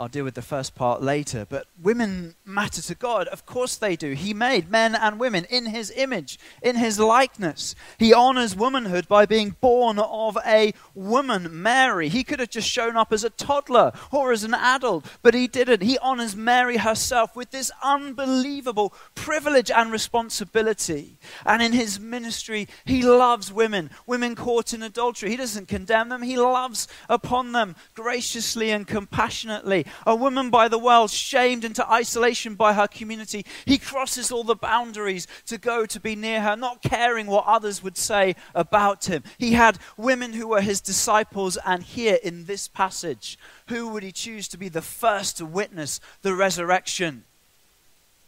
I'll 0.00 0.08
deal 0.08 0.24
with 0.24 0.34
the 0.34 0.40
first 0.40 0.74
part 0.74 1.02
later. 1.02 1.46
But 1.46 1.66
women 1.80 2.34
matter 2.46 2.80
to 2.80 2.94
God. 2.94 3.28
Of 3.28 3.44
course 3.44 3.76
they 3.76 3.96
do. 3.96 4.12
He 4.12 4.32
made 4.32 4.70
men 4.70 4.94
and 4.94 5.20
women 5.20 5.44
in 5.50 5.66
his 5.66 5.92
image, 5.94 6.38
in 6.62 6.76
his 6.76 6.98
likeness. 6.98 7.74
He 7.98 8.14
honors 8.14 8.56
womanhood 8.56 9.06
by 9.06 9.26
being 9.26 9.56
born 9.60 9.98
of 9.98 10.38
a 10.46 10.72
woman, 10.94 11.62
Mary. 11.62 12.08
He 12.08 12.24
could 12.24 12.40
have 12.40 12.48
just 12.48 12.66
shown 12.66 12.96
up 12.96 13.12
as 13.12 13.24
a 13.24 13.30
toddler 13.30 13.92
or 14.10 14.32
as 14.32 14.42
an 14.42 14.54
adult, 14.54 15.04
but 15.20 15.34
he 15.34 15.46
didn't. 15.46 15.82
He 15.82 15.98
honors 15.98 16.34
Mary 16.34 16.78
herself 16.78 17.36
with 17.36 17.50
this 17.50 17.70
unbelievable 17.82 18.94
privilege 19.14 19.70
and 19.70 19.92
responsibility. 19.92 21.18
And 21.44 21.60
in 21.60 21.74
his 21.74 22.00
ministry, 22.00 22.68
he 22.86 23.02
loves 23.02 23.52
women, 23.52 23.90
women 24.06 24.34
caught 24.34 24.72
in 24.72 24.82
adultery. 24.82 25.28
He 25.28 25.36
doesn't 25.36 25.68
condemn 25.68 26.08
them, 26.08 26.22
he 26.22 26.38
loves 26.38 26.88
upon 27.10 27.52
them 27.52 27.76
graciously 27.94 28.70
and 28.70 28.86
compassionately 28.86 29.84
a 30.06 30.14
woman 30.14 30.50
by 30.50 30.68
the 30.68 30.78
world, 30.78 31.10
shamed 31.10 31.64
into 31.64 31.88
isolation 31.90 32.54
by 32.54 32.72
her 32.72 32.86
community. 32.86 33.44
He 33.64 33.78
crosses 33.78 34.30
all 34.30 34.44
the 34.44 34.54
boundaries 34.54 35.26
to 35.46 35.58
go 35.58 35.86
to 35.86 36.00
be 36.00 36.16
near 36.16 36.40
her, 36.42 36.56
not 36.56 36.82
caring 36.82 37.26
what 37.26 37.46
others 37.46 37.82
would 37.82 37.96
say 37.96 38.36
about 38.54 39.06
him. 39.06 39.22
He 39.38 39.52
had 39.52 39.78
women 39.96 40.32
who 40.32 40.48
were 40.48 40.60
his 40.60 40.80
disciples, 40.80 41.58
and 41.64 41.82
here 41.82 42.18
in 42.22 42.44
this 42.44 42.68
passage, 42.68 43.38
who 43.68 43.88
would 43.88 44.02
he 44.02 44.12
choose 44.12 44.48
to 44.48 44.58
be 44.58 44.68
the 44.68 44.82
first 44.82 45.38
to 45.38 45.46
witness 45.46 46.00
the 46.22 46.34
resurrection? 46.34 47.24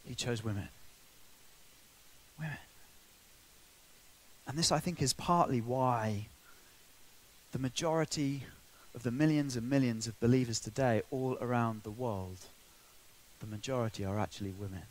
He 0.05 0.15
chose 0.15 0.45
women. 0.45 0.69
Women. 2.39 2.57
And 4.47 4.59
this, 4.59 4.73
I 4.73 4.79
think, 4.79 5.01
is 5.01 5.13
partly 5.13 5.61
why 5.61 6.27
the 7.53 7.59
majority 7.59 8.45
of 8.95 9.03
the 9.03 9.11
millions 9.11 9.57
and 9.57 9.69
millions 9.69 10.07
of 10.07 10.19
believers 10.21 10.61
today 10.61 11.03
all 11.11 11.39
around 11.41 11.83
the 11.83 11.91
world, 11.91 12.39
the 13.41 13.47
majority 13.47 14.05
are 14.05 14.19
actually 14.19 14.51
women. 14.51 14.83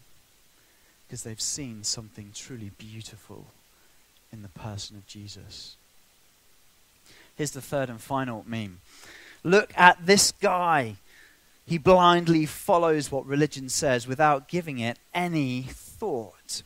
Because 1.07 1.23
they've 1.23 1.41
seen 1.41 1.83
something 1.83 2.31
truly 2.33 2.71
beautiful 2.77 3.47
in 4.31 4.41
the 4.41 4.49
person 4.49 4.97
of 4.97 5.07
Jesus. 5.07 5.75
Here's 7.35 7.51
the 7.51 7.61
third 7.61 7.89
and 7.89 8.01
final 8.01 8.43
meme. 8.47 8.79
Look 9.43 9.73
at 9.75 10.05
this 10.05 10.31
guy. 10.31 10.95
He 11.65 11.77
blindly 11.77 12.45
follows 12.45 13.11
what 13.11 13.25
religion 13.25 13.69
says 13.69 14.07
without 14.07 14.47
giving 14.47 14.79
it 14.79 14.97
any 15.13 15.63
thought. 15.63 16.63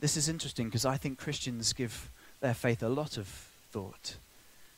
This 0.00 0.16
is 0.16 0.28
interesting 0.28 0.66
because 0.66 0.84
I 0.84 0.96
think 0.96 1.18
Christians 1.18 1.72
give 1.72 2.10
their 2.40 2.54
faith 2.54 2.82
a 2.82 2.88
lot 2.88 3.16
of 3.16 3.28
thought 3.70 4.16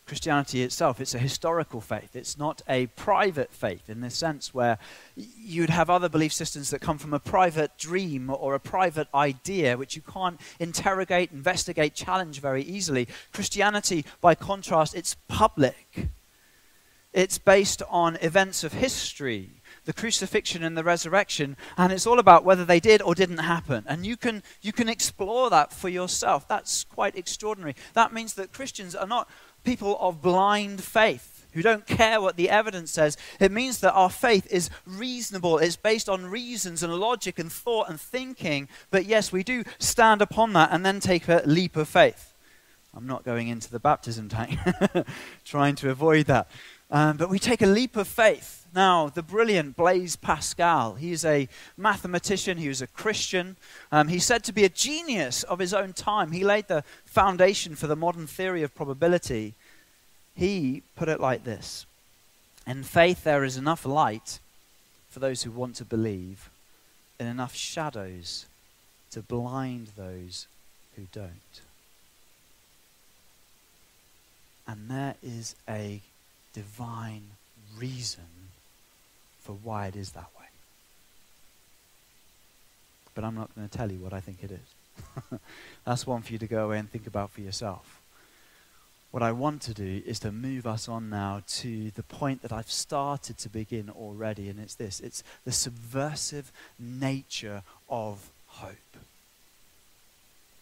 Christianity 0.07 0.63
itself, 0.63 1.01
it's 1.01 1.15
a 1.15 1.19
historical 1.19 1.81
faith. 1.81 2.15
It's 2.15 2.37
not 2.37 2.61
a 2.69 2.87
private 2.89 3.51
faith 3.51 3.89
in 3.89 4.03
the 4.03 4.11
sense 4.11 4.53
where 4.53 4.79
you'd 5.17 5.71
have 5.71 5.89
other 5.89 6.11
belief 6.11 6.33
systems 6.33 6.71
that 6.71 6.81
come 6.81 6.99
from 6.99 7.15
a 7.15 7.19
private 7.19 7.79
dream 7.79 8.29
or 8.29 8.55
a 8.55 8.61
private 8.61 9.09
idea 9.15 9.79
which 9.79 9.97
you 9.97 10.03
can't 10.03 10.39
interrogate, 10.61 11.33
investigate, 11.33 11.95
challenge 11.95 12.41
very 12.41 12.63
easily. 12.63 13.09
Christianity, 13.33 14.05
by 14.21 14.35
contrast, 14.35 14.95
it's 14.95 15.17
public. 15.29 16.09
It's 17.15 17.39
based 17.39 17.81
on 17.89 18.17
events 18.17 18.65
of 18.65 18.73
history, 18.73 19.63
the 19.85 19.93
crucifixion 19.93 20.65
and 20.65 20.77
the 20.77 20.83
resurrection, 20.83 21.57
and 21.79 21.93
it's 21.93 22.09
all 22.09 22.19
about 22.19 22.45
whether 22.45 22.65
they 22.65 22.81
did 22.81 23.01
or 23.01 23.15
didn't 23.15 23.39
happen. 23.39 23.85
And 23.87 24.05
you 24.05 24.17
can, 24.17 24.43
you 24.61 24.73
can 24.73 24.89
explore 24.89 25.49
that 25.49 25.73
for 25.73 25.89
yourself. 25.89 26.49
That's 26.49 26.83
quite 26.83 27.17
extraordinary. 27.17 27.77
That 27.93 28.13
means 28.13 28.35
that 28.35 28.53
Christians 28.53 28.97
are 28.97 29.07
not 29.07 29.31
people 29.65 29.97
of 30.01 30.23
blind 30.23 30.83
faith 30.83 31.47
who 31.53 31.63
don't 31.63 31.87
care 31.87 32.21
what 32.21 32.37
the 32.37 32.51
evidence 32.51 32.91
says. 32.91 33.17
It 33.41 33.53
means 33.53 33.79
that 33.81 33.93
our 33.93 34.11
faith 34.11 34.47
is 34.51 34.71
reasonable, 34.85 35.59
it's 35.59 35.77
based 35.77 36.09
on 36.09 36.27
reasons 36.27 36.83
and 36.83 36.93
logic 36.95 37.39
and 37.39 37.51
thought 37.51 37.89
and 37.89 38.01
thinking. 38.01 38.69
But 38.91 39.07
yes, 39.07 39.33
we 39.33 39.43
do 39.43 39.65
stand 39.79 40.21
upon 40.21 40.53
that 40.55 40.71
and 40.73 40.85
then 40.85 41.01
take 41.01 41.29
a 41.29 41.43
leap 41.47 41.77
of 41.77 41.89
faith. 41.89 42.33
I'm 42.97 43.07
not 43.07 43.25
going 43.25 43.49
into 43.49 43.71
the 43.71 43.81
baptism 43.81 44.29
tank, 44.29 44.59
trying 45.45 45.75
to 45.77 45.91
avoid 45.91 46.27
that. 46.27 46.49
Um, 46.95 47.17
but 47.17 47.29
we 47.29 47.41
take 47.41 47.61
a 47.61 47.67
leap 47.67 47.97
of 47.97 48.07
faith. 48.07 48.69
Now, 48.73 49.09
the 49.09 49.21
brilliant 49.21 49.75
Blaise 49.75 50.15
Pascal, 50.15 50.95
he's 50.95 51.25
a 51.25 51.49
mathematician, 51.77 52.57
he 52.57 52.69
was 52.69 52.81
a 52.81 52.87
Christian. 52.87 53.57
Um, 53.91 54.07
he's 54.07 54.25
said 54.25 54.45
to 54.45 54.53
be 54.53 54.63
a 54.63 54.69
genius 54.69 55.43
of 55.43 55.59
his 55.59 55.75
own 55.75 55.93
time. 55.93 56.31
He 56.31 56.45
laid 56.45 56.69
the 56.69 56.85
foundation 57.05 57.75
for 57.75 57.89
the 57.89 57.97
modern 57.97 58.29
theory 58.29 58.63
of 58.63 58.77
probability. 58.77 59.55
He 60.37 60.85
put 60.95 61.09
it 61.09 61.19
like 61.19 61.43
this 61.43 61.85
In 62.65 62.85
faith, 62.85 63.25
there 63.25 63.43
is 63.43 63.57
enough 63.57 63.85
light 63.85 64.39
for 65.11 65.19
those 65.19 65.43
who 65.43 65.51
want 65.51 65.75
to 65.77 65.85
believe, 65.85 66.49
and 67.19 67.29
enough 67.29 67.57
shadows 67.57 68.47
to 69.11 69.21
blind 69.21 69.89
those 69.97 70.47
who 70.95 71.07
don't. 71.13 71.61
And 74.69 74.89
there 74.89 75.17
is 75.25 75.57
a 75.69 76.01
divine 76.55 77.25
reason 77.77 78.25
for 79.41 79.53
why 79.53 79.89
it 79.89 79.97
is 79.97 80.13
that 80.13 80.31
way. 80.39 80.47
But 83.15 83.25
I'm 83.25 83.35
not 83.35 83.55
going 83.55 83.69
to 83.69 83.77
tell 83.77 83.93
you 83.93 83.99
what 83.99 84.15
I 84.15 84.21
think 84.21 84.43
it 84.43 84.51
is. 84.51 85.39
That's 85.85 86.07
one 86.07 86.23
for 86.23 86.33
you 86.33 86.39
to 86.39 86.47
go 86.47 86.65
away 86.65 86.79
and 86.79 86.91
think 86.91 87.07
about 87.07 87.31
for 87.31 87.43
yourself. 87.43 88.01
What 89.11 89.23
I 89.23 89.31
want 89.31 89.63
to 89.63 89.75
do 89.75 90.03
is 90.05 90.19
to 90.21 90.33
move 90.33 90.67
us 90.67 90.89
on 90.89 91.09
now 91.09 91.43
to 91.47 91.93
the 91.93 92.03
point 92.03 92.43
that 92.43 92.53
I've 92.53 92.71
started 92.71 93.39
to 93.39 93.49
begin 93.49 93.89
already, 93.89 94.49
and 94.49 94.59
it's 94.59 94.75
this 94.75 94.99
it's 94.99 95.23
the 95.45 95.53
subversive 95.53 96.51
nature 96.81 97.63
of 97.89 98.31
hope. 98.49 98.97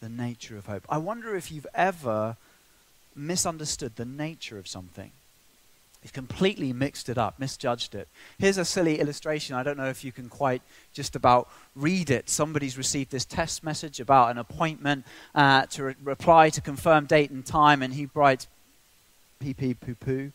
The 0.01 0.11
nature 0.11 0.59
of 0.59 0.67
hope. 0.67 0.85
I 0.89 0.99
wonder 0.99 1.35
if 1.35 1.51
you've 1.51 1.67
ever 1.75 2.37
misunderstood 3.17 3.97
the 3.97 4.05
nature 4.05 4.59
of 4.59 4.69
something. 4.69 5.13
He's 6.03 6.11
completely 6.11 6.73
mixed 6.73 7.09
it 7.09 7.17
up, 7.17 7.39
misjudged 7.39 7.95
it. 7.95 8.09
Here's 8.39 8.59
a 8.59 8.65
silly 8.65 8.99
illustration. 8.99 9.55
I 9.55 9.63
don't 9.63 9.77
know 9.77 9.89
if 9.89 10.05
you 10.05 10.11
can 10.11 10.29
quite 10.29 10.61
just 10.93 11.15
about 11.15 11.49
read 11.77 12.11
it. 12.11 12.29
Somebody's 12.29 12.77
received 12.77 13.13
this 13.13 13.25
test 13.25 13.63
message 13.63 14.01
about 14.01 14.33
an 14.33 14.39
appointment 14.39 15.07
uh, 15.35 15.67
to 15.67 15.85
re- 15.85 15.95
reply 16.03 16.51
to 16.51 16.61
confirm 16.61 17.07
date 17.07 17.31
and 17.31 17.47
time, 17.47 17.83
and 17.83 17.95
he 17.95 18.09
writes 18.15 18.49
pee 19.39 19.55
pee 19.55 19.75
poo 19.75 19.95
poo. 19.95 20.33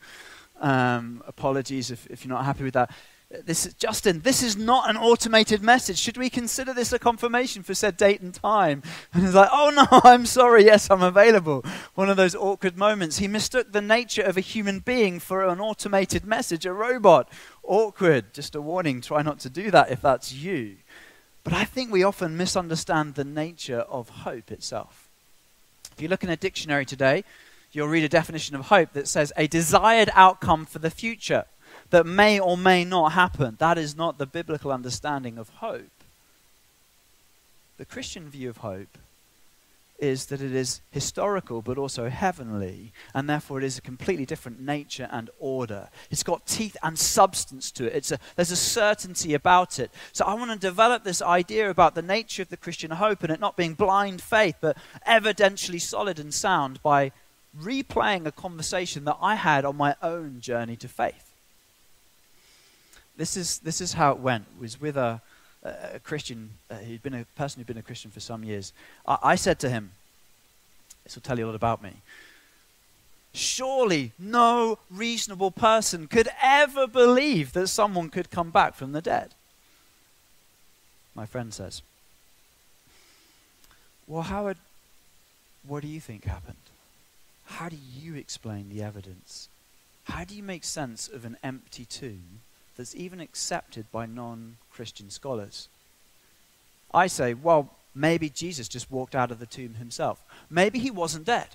Um, 0.61 1.21
apologies 1.27 1.91
if, 1.91 2.07
if 2.07 2.23
you're 2.23 2.33
not 2.33 2.45
happy 2.45 2.63
with 2.63 2.73
that 2.73 2.91
this 3.29 3.65
is, 3.65 3.73
Justin, 3.73 4.21
this 4.21 4.41
is 4.41 4.55
not 4.55 4.89
an 4.89 4.95
automated 4.95 5.61
message. 5.61 5.97
Should 5.97 6.15
we 6.15 6.29
consider 6.29 6.73
this 6.73 6.93
a 6.93 6.99
confirmation 6.99 7.61
for 7.61 7.73
said 7.73 7.97
date 7.97 8.21
and 8.21 8.33
time? 8.33 8.83
And 9.13 9.23
he's 9.23 9.33
like, 9.33 9.49
oh 9.51 9.69
no, 9.69 10.01
I'm 10.09 10.25
sorry. 10.25 10.65
Yes, 10.65 10.89
I'm 10.89 11.01
available. 11.01 11.65
One 11.95 12.09
of 12.09 12.17
those 12.17 12.35
awkward 12.35 12.77
moments. 12.77 13.17
He 13.17 13.27
mistook 13.27 13.71
the 13.71 13.81
nature 13.81 14.21
of 14.21 14.37
a 14.37 14.41
human 14.41 14.79
being 14.79 15.19
for 15.19 15.45
an 15.45 15.59
automated 15.59 16.25
message, 16.25 16.65
a 16.65 16.71
robot. 16.71 17.29
Awkward. 17.63 18.33
Just 18.33 18.55
a 18.55 18.61
warning. 18.61 19.01
Try 19.01 19.21
not 19.23 19.39
to 19.39 19.49
do 19.49 19.71
that 19.71 19.91
if 19.91 20.01
that's 20.01 20.33
you. 20.33 20.77
But 21.43 21.53
I 21.53 21.65
think 21.65 21.91
we 21.91 22.03
often 22.03 22.37
misunderstand 22.37 23.15
the 23.15 23.25
nature 23.25 23.79
of 23.79 24.09
hope 24.09 24.51
itself. 24.51 25.09
If 25.93 26.01
you 26.01 26.07
look 26.07 26.23
in 26.23 26.29
a 26.29 26.37
dictionary 26.37 26.85
today, 26.85 27.23
you'll 27.71 27.87
read 27.87 28.03
a 28.03 28.09
definition 28.09 28.55
of 28.55 28.65
hope 28.65 28.93
that 28.93 29.07
says 29.07 29.33
a 29.35 29.47
desired 29.47 30.09
outcome 30.13 30.65
for 30.65 30.79
the 30.79 30.89
future 30.89 31.45
that 31.89 32.05
may 32.05 32.39
or 32.39 32.57
may 32.57 32.83
not 32.83 33.13
happen. 33.13 33.55
That 33.59 33.77
is 33.77 33.95
not 33.95 34.17
the 34.17 34.25
biblical 34.25 34.71
understanding 34.71 35.37
of 35.37 35.49
hope. 35.49 35.89
The 37.77 37.85
Christian 37.85 38.29
view 38.29 38.49
of 38.49 38.57
hope 38.57 38.97
is 39.99 40.27
that 40.27 40.41
it 40.41 40.53
is 40.53 40.81
historical 40.91 41.61
but 41.61 41.77
also 41.77 42.09
heavenly, 42.09 42.91
and 43.13 43.27
therefore 43.27 43.59
it 43.59 43.63
is 43.63 43.77
a 43.77 43.81
completely 43.81 44.25
different 44.25 44.59
nature 44.59 45.07
and 45.11 45.29
order. 45.39 45.89
It's 46.11 46.23
got 46.23 46.45
teeth 46.45 46.77
and 46.83 46.97
substance 46.99 47.71
to 47.71 47.85
it. 47.85 47.95
It's 47.95 48.11
a, 48.11 48.19
there's 48.35 48.51
a 48.51 48.55
certainty 48.55 49.33
about 49.33 49.79
it. 49.79 49.89
So 50.11 50.25
I 50.25 50.35
want 50.35 50.51
to 50.51 50.57
develop 50.57 51.03
this 51.03 51.21
idea 51.21 51.69
about 51.69 51.95
the 51.95 52.01
nature 52.01 52.43
of 52.43 52.49
the 52.49 52.57
Christian 52.57 52.91
hope 52.91 53.23
and 53.23 53.31
it 53.31 53.39
not 53.39 53.57
being 53.57 53.73
blind 53.73 54.21
faith, 54.21 54.55
but 54.61 54.77
evidentially 55.07 55.81
solid 55.81 56.19
and 56.19 56.33
sound 56.33 56.81
by 56.83 57.11
replaying 57.59 58.27
a 58.27 58.31
conversation 58.31 59.05
that 59.05 59.17
I 59.19 59.35
had 59.35 59.65
on 59.65 59.77
my 59.77 59.95
own 60.03 60.41
journey 60.41 60.75
to 60.75 60.87
faith 60.87 61.26
this 63.17 63.35
is, 63.35 63.59
this 63.59 63.81
is 63.81 63.93
how 63.93 64.11
it 64.11 64.19
went. 64.19 64.45
It 64.57 64.61
was 64.61 64.79
with 64.79 64.95
a, 64.95 65.21
a 65.63 65.99
Christian, 65.99 66.51
uh, 66.69 66.75
he'd 66.77 67.01
been 67.01 67.15
a 67.15 67.25
person 67.35 67.59
who'd 67.59 67.67
been 67.67 67.77
a 67.77 67.83
Christian 67.83 68.11
for 68.11 68.19
some 68.19 68.43
years. 68.43 68.71
I, 69.05 69.17
I 69.23 69.35
said 69.35 69.59
to 69.59 69.69
him, 69.69 69.91
this 71.03 71.15
will 71.15 71.23
tell 71.23 71.37
you 71.37 71.45
a 71.45 71.47
lot 71.47 71.55
about 71.55 71.81
me. 71.81 71.93
Surely 73.33 74.13
no 74.17 74.79
reasonable 74.89 75.51
person 75.51 76.07
could 76.07 76.29
ever 76.41 76.87
believe 76.87 77.53
that 77.53 77.67
someone 77.67 78.09
could 78.09 78.31
come 78.31 78.51
back 78.51 78.75
from 78.75 78.93
the 78.93 79.01
dead. 79.01 79.33
My 81.13 81.25
friend 81.25 81.53
says, 81.53 81.81
Well, 84.07 84.23
Howard, 84.23 84.57
what 85.67 85.81
do 85.81 85.87
you 85.87 85.99
think 85.99 86.25
happened? 86.25 86.57
How 87.45 87.69
do 87.69 87.77
you 87.99 88.15
explain 88.15 88.69
the 88.69 88.83
evidence? 88.83 89.49
How 90.05 90.23
do 90.23 90.35
you 90.35 90.43
make 90.43 90.63
sense 90.63 91.07
of 91.07 91.25
an 91.25 91.37
empty 91.43 91.85
tomb 91.85 92.41
that's 92.77 92.95
even 92.95 93.19
accepted 93.19 93.91
by 93.91 94.05
non 94.05 94.57
Christian 94.71 95.09
scholars. 95.09 95.67
I 96.93 97.07
say, 97.07 97.33
well, 97.33 97.71
maybe 97.93 98.29
Jesus 98.29 98.67
just 98.67 98.91
walked 98.91 99.15
out 99.15 99.31
of 99.31 99.39
the 99.39 99.45
tomb 99.45 99.75
himself. 99.75 100.23
Maybe 100.49 100.79
he 100.79 100.91
wasn't 100.91 101.25
dead. 101.25 101.49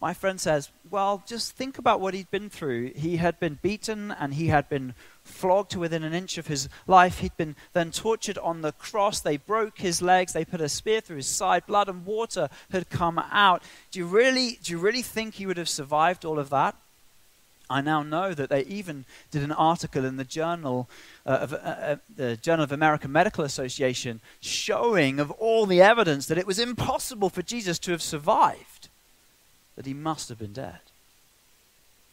My 0.00 0.14
friend 0.14 0.40
says, 0.40 0.70
well, 0.88 1.24
just 1.26 1.56
think 1.56 1.76
about 1.76 2.00
what 2.00 2.14
he'd 2.14 2.30
been 2.30 2.50
through. 2.50 2.92
He 2.94 3.16
had 3.16 3.40
been 3.40 3.58
beaten 3.60 4.12
and 4.12 4.34
he 4.34 4.46
had 4.46 4.68
been 4.68 4.94
flogged 5.24 5.72
to 5.72 5.80
within 5.80 6.04
an 6.04 6.14
inch 6.14 6.38
of 6.38 6.46
his 6.46 6.68
life. 6.86 7.18
He'd 7.18 7.36
been 7.36 7.56
then 7.72 7.90
tortured 7.90 8.38
on 8.38 8.62
the 8.62 8.70
cross. 8.70 9.18
They 9.18 9.38
broke 9.38 9.78
his 9.78 10.00
legs. 10.00 10.34
They 10.34 10.44
put 10.44 10.60
a 10.60 10.68
spear 10.68 11.00
through 11.00 11.16
his 11.16 11.26
side. 11.26 11.66
Blood 11.66 11.88
and 11.88 12.06
water 12.06 12.48
had 12.70 12.90
come 12.90 13.18
out. 13.18 13.64
Do 13.90 13.98
you 13.98 14.06
really, 14.06 14.60
do 14.62 14.70
you 14.72 14.78
really 14.78 15.02
think 15.02 15.34
he 15.34 15.46
would 15.46 15.56
have 15.56 15.68
survived 15.68 16.24
all 16.24 16.38
of 16.38 16.50
that? 16.50 16.76
I 17.70 17.80
now 17.80 18.02
know 18.02 18.32
that 18.34 18.48
they 18.48 18.62
even 18.64 19.04
did 19.30 19.42
an 19.42 19.52
article 19.52 20.04
in 20.04 20.16
the 20.16 20.24
Journal 20.24 20.88
uh, 21.26 21.30
of 21.30 21.52
uh, 21.52 21.56
uh, 21.56 21.96
the 22.14 22.36
Journal 22.36 22.64
of 22.64 22.72
American 22.72 23.12
Medical 23.12 23.44
Association 23.44 24.20
showing 24.40 25.20
of 25.20 25.30
all 25.32 25.66
the 25.66 25.82
evidence 25.82 26.26
that 26.26 26.38
it 26.38 26.46
was 26.46 26.58
impossible 26.58 27.28
for 27.28 27.42
Jesus 27.42 27.78
to 27.80 27.90
have 27.90 28.02
survived, 28.02 28.88
that 29.76 29.86
he 29.86 29.94
must 29.94 30.28
have 30.30 30.38
been 30.38 30.52
dead 30.52 30.80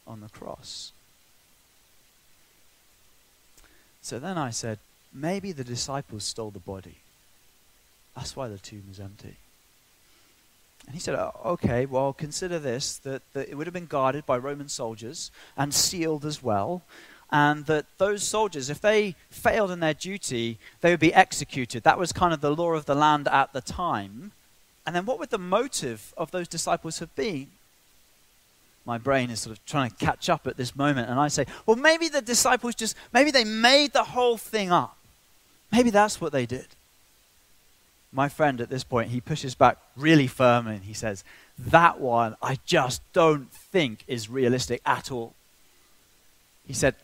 on 0.06 0.20
the 0.20 0.28
cross. 0.28 0.92
So 4.02 4.18
then 4.18 4.38
I 4.38 4.50
said, 4.50 4.78
maybe 5.12 5.52
the 5.52 5.64
disciples 5.64 6.24
stole 6.24 6.50
the 6.50 6.58
body. 6.58 6.98
That's 8.14 8.36
why 8.36 8.48
the 8.48 8.58
tomb 8.58 8.84
is 8.90 9.00
empty. 9.00 9.36
And 10.86 10.94
he 10.94 11.00
said, 11.00 11.16
oh, 11.16 11.32
okay, 11.44 11.84
well, 11.84 12.12
consider 12.12 12.58
this 12.58 12.98
that, 12.98 13.22
that 13.32 13.48
it 13.48 13.56
would 13.56 13.66
have 13.66 13.74
been 13.74 13.86
guarded 13.86 14.24
by 14.24 14.38
Roman 14.38 14.68
soldiers 14.68 15.30
and 15.56 15.74
sealed 15.74 16.24
as 16.24 16.42
well. 16.42 16.82
And 17.30 17.66
that 17.66 17.86
those 17.98 18.22
soldiers, 18.22 18.70
if 18.70 18.80
they 18.80 19.16
failed 19.28 19.72
in 19.72 19.80
their 19.80 19.94
duty, 19.94 20.58
they 20.80 20.92
would 20.92 21.00
be 21.00 21.12
executed. 21.12 21.82
That 21.82 21.98
was 21.98 22.12
kind 22.12 22.32
of 22.32 22.40
the 22.40 22.54
law 22.54 22.72
of 22.72 22.86
the 22.86 22.94
land 22.94 23.26
at 23.26 23.52
the 23.52 23.60
time. 23.60 24.30
And 24.86 24.94
then 24.94 25.06
what 25.06 25.18
would 25.18 25.30
the 25.30 25.38
motive 25.38 26.14
of 26.16 26.30
those 26.30 26.46
disciples 26.46 27.00
have 27.00 27.14
been? 27.16 27.48
My 28.84 28.98
brain 28.98 29.30
is 29.30 29.40
sort 29.40 29.58
of 29.58 29.66
trying 29.66 29.90
to 29.90 29.96
catch 29.96 30.28
up 30.28 30.46
at 30.46 30.56
this 30.56 30.76
moment. 30.76 31.10
And 31.10 31.18
I 31.18 31.26
say, 31.26 31.46
well, 31.66 31.76
maybe 31.76 32.08
the 32.08 32.22
disciples 32.22 32.76
just, 32.76 32.94
maybe 33.12 33.32
they 33.32 33.42
made 33.42 33.92
the 33.92 34.04
whole 34.04 34.36
thing 34.36 34.70
up. 34.70 34.96
Maybe 35.72 35.90
that's 35.90 36.20
what 36.20 36.30
they 36.30 36.46
did 36.46 36.68
my 38.12 38.28
friend 38.28 38.60
at 38.60 38.70
this 38.70 38.84
point, 38.84 39.10
he 39.10 39.20
pushes 39.20 39.54
back 39.54 39.78
really 39.96 40.26
firmly 40.26 40.76
and 40.76 40.84
he 40.84 40.94
says, 40.94 41.24
that 41.58 42.00
one 42.00 42.36
I 42.42 42.58
just 42.66 43.02
don't 43.12 43.50
think 43.52 44.04
is 44.06 44.28
realistic 44.28 44.80
at 44.86 45.10
all. 45.10 45.34
He 46.66 46.72
said, 46.72 46.94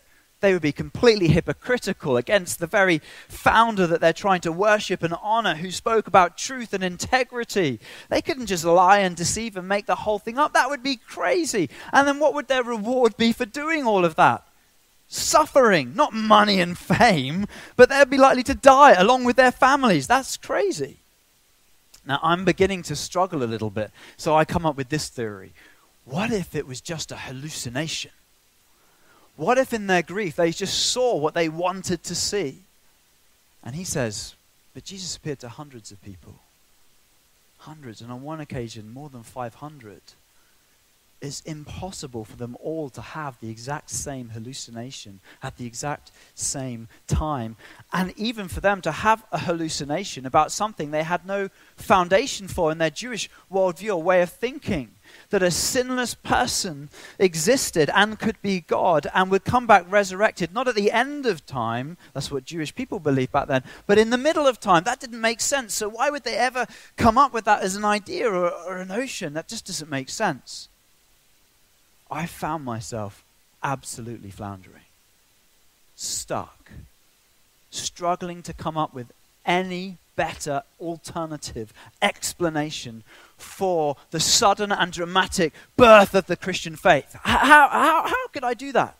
they 0.41 0.53
would 0.53 0.63
be 0.63 0.73
completely 0.73 1.29
hypocritical 1.29 2.17
against 2.17 2.59
the 2.59 2.67
very 2.67 3.01
founder 3.29 3.87
that 3.87 4.01
they're 4.01 4.13
trying 4.13 4.41
to 4.41 4.51
worship 4.51 5.03
and 5.03 5.15
honor, 5.23 5.55
who 5.55 5.71
spoke 5.71 6.09
about 6.09 6.37
truth 6.37 6.75
and 6.75 6.83
integrity. 6.83 7.79
They 8.09 8.21
couldn't 8.21 8.47
just 8.47 8.65
lie 8.65 8.99
and 8.99 9.15
deceive 9.15 9.57
and 9.57 9.69
make 9.69 9.87
the 9.87 9.95
whole 9.95 10.19
thing 10.19 10.39
up. 10.39 10.53
That 10.53 10.69
would 10.69 10.83
be 10.83 10.97
crazy. 10.97 11.71
And 11.93 12.09
then 12.09 12.19
what 12.19 12.35
would 12.35 12.49
their 12.49 12.65
reward 12.65 13.17
be 13.17 13.33
for 13.33 13.47
doing 13.47 13.85
all 13.85 14.05
of 14.05 14.17
that? 14.17 14.45
Suffering, 15.15 15.95
not 15.95 16.15
money 16.15 16.59
and 16.59 16.79
fame, 16.79 17.45
but 17.77 17.91
they'd 17.91 18.09
be 18.09 18.17
likely 18.17 18.43
to 18.45 18.55
die 18.55 18.93
along 18.93 19.25
with 19.25 19.37
their 19.37 19.53
families. 19.53 20.07
That's 20.07 20.39
crazy. 20.39 20.97
Now, 22.07 22.19
I'm 22.23 22.47
beginning 22.47 22.83
to 22.85 22.97
struggle 22.97 23.43
a 23.43 23.45
little 23.45 23.69
bit, 23.69 23.91
so 24.17 24.35
I 24.35 24.47
come 24.47 24.65
up 24.65 24.75
with 24.75 24.89
this 24.89 25.11
theory. 25.11 25.53
What 26.07 26.33
if 26.33 26.55
it 26.55 26.67
was 26.67 26.81
just 26.81 27.13
a 27.13 27.17
hallucination? 27.17 28.13
What 29.37 29.59
if 29.59 29.75
in 29.75 29.87
their 29.87 30.01
grief 30.01 30.37
they 30.37 30.51
just 30.51 30.87
saw 30.87 31.15
what 31.15 31.35
they 31.35 31.51
wanted 31.51 32.03
to 32.05 32.15
see? 32.15 32.61
And 33.63 33.77
he 33.77 33.85
says, 33.85 34.35
But 34.73 34.85
Jesus 34.85 35.15
appeared 35.15 35.41
to 35.41 35.51
hundreds 35.51 35.93
of 35.93 36.03
people. 36.03 36.37
Hundreds, 37.59 38.01
and 38.01 38.11
on 38.11 38.23
one 38.23 38.41
occasion, 38.41 38.95
more 38.95 39.11
than 39.11 39.23
500. 39.23 40.01
It's 41.23 41.41
impossible 41.43 42.25
for 42.25 42.37
them 42.37 42.57
all 42.59 42.91
to 42.91 43.01
have 43.01 43.39
the 43.39 43.49
exact 43.49 43.91
same 43.91 44.31
hallucination 44.31 45.21
at 45.41 45.57
the 45.57 45.65
exact 45.65 46.11
same 46.35 46.89
time. 47.07 47.57
And 47.93 48.13
even 48.19 48.49
for 48.49 48.61
them 48.61 48.81
to 48.81 48.91
have 48.91 49.25
a 49.31 49.39
hallucination 49.39 50.27
about 50.27 50.51
something 50.51 50.91
they 50.91 51.05
had 51.05 51.25
no 51.25 51.49
foundation 51.77 52.49
for 52.49 52.73
in 52.73 52.79
their 52.79 52.91
Jewish 52.91 53.31
worldview 53.53 53.91
or 53.91 54.03
way 54.03 54.21
of 54.21 54.31
thinking 54.31 54.97
that 55.31 55.45
a 55.45 55.53
sinless 55.53 56.15
person 56.15 56.91
existed 57.21 57.89
and 57.95 58.19
could 58.19 58.43
be 58.43 58.61
God 58.61 59.07
and 59.15 59.31
would 59.31 59.45
come 59.45 59.69
back 59.69 59.87
resurrected, 59.89 60.53
not 60.53 60.67
at 60.67 60.75
the 60.75 60.91
end 60.91 61.25
of 61.25 61.47
time, 61.47 61.99
that's 62.15 62.33
what 62.33 62.47
Jewish 62.47 62.75
people 62.75 62.99
believed 62.99 63.31
back 63.31 63.47
then, 63.47 63.63
but 63.87 63.97
in 63.97 64.11
the 64.11 64.19
middle 64.19 64.49
of 64.49 64.59
time. 64.59 64.83
That 64.83 64.99
didn't 64.99 65.21
make 65.21 65.41
sense. 65.41 65.73
So 65.73 65.89
why 65.89 66.11
would 66.11 66.25
they 66.25 66.37
ever 66.37 66.67
come 66.97 67.17
up 67.17 67.33
with 67.33 67.45
that 67.45 67.63
as 67.63 67.77
an 67.77 67.85
idea 67.85 68.29
or, 68.29 68.51
or 68.51 68.79
a 68.79 68.85
notion? 68.85 69.35
That 69.35 69.47
just 69.47 69.67
doesn't 69.67 69.89
make 69.89 70.09
sense. 70.09 70.69
I 72.13 72.27
found 72.27 72.63
myself 72.63 73.25
absolutely 73.63 74.31
floundering, 74.31 74.85
stuck, 75.97 76.71
struggling 77.71 78.43
to 78.43 78.53
come 78.53 78.77
up 78.77 78.93
with 78.93 79.11
any 79.47 79.97
better 80.15 80.63
alternative 80.79 81.73
explanation 82.03 83.03
for 83.39 83.97
the 84.11 84.21
sudden 84.21 84.71
and 84.71 84.93
dramatic 84.93 85.55
birth 85.79 86.15
of 86.15 86.27
the 86.27 86.37
Christian 86.37 86.77
faith. 86.77 87.17
How, 87.23 87.69
how, 87.69 88.07
how 88.07 88.27
could 88.29 88.45
I 88.45 88.53
do 88.53 88.73
that? 88.73 88.95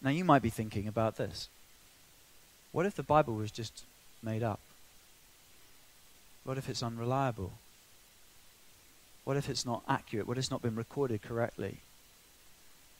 Now, 0.00 0.10
you 0.10 0.24
might 0.24 0.42
be 0.42 0.50
thinking 0.50 0.86
about 0.86 1.16
this. 1.16 1.48
What 2.70 2.86
if 2.86 2.94
the 2.94 3.02
Bible 3.02 3.34
was 3.34 3.50
just 3.50 3.82
made 4.22 4.44
up? 4.44 4.60
What 6.44 6.58
if 6.58 6.68
it's 6.68 6.82
unreliable? 6.82 7.52
What 9.24 9.36
if 9.36 9.48
it's 9.48 9.66
not 9.66 9.82
accurate? 9.88 10.26
What 10.26 10.36
if 10.36 10.42
it's 10.42 10.50
not 10.50 10.62
been 10.62 10.76
recorded 10.76 11.22
correctly? 11.22 11.80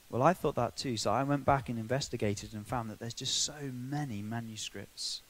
Well, 0.09 0.23
I 0.23 0.33
thought 0.33 0.55
that 0.55 0.77
too, 0.77 0.97
so 0.97 1.11
I 1.11 1.23
went 1.23 1.45
back 1.45 1.69
and 1.69 1.79
investigated 1.79 2.53
and 2.53 2.65
found 2.65 2.89
that 2.89 2.99
there's 2.99 3.13
just 3.13 3.43
so 3.43 3.71
many 3.73 4.21
manuscripts 4.21 5.21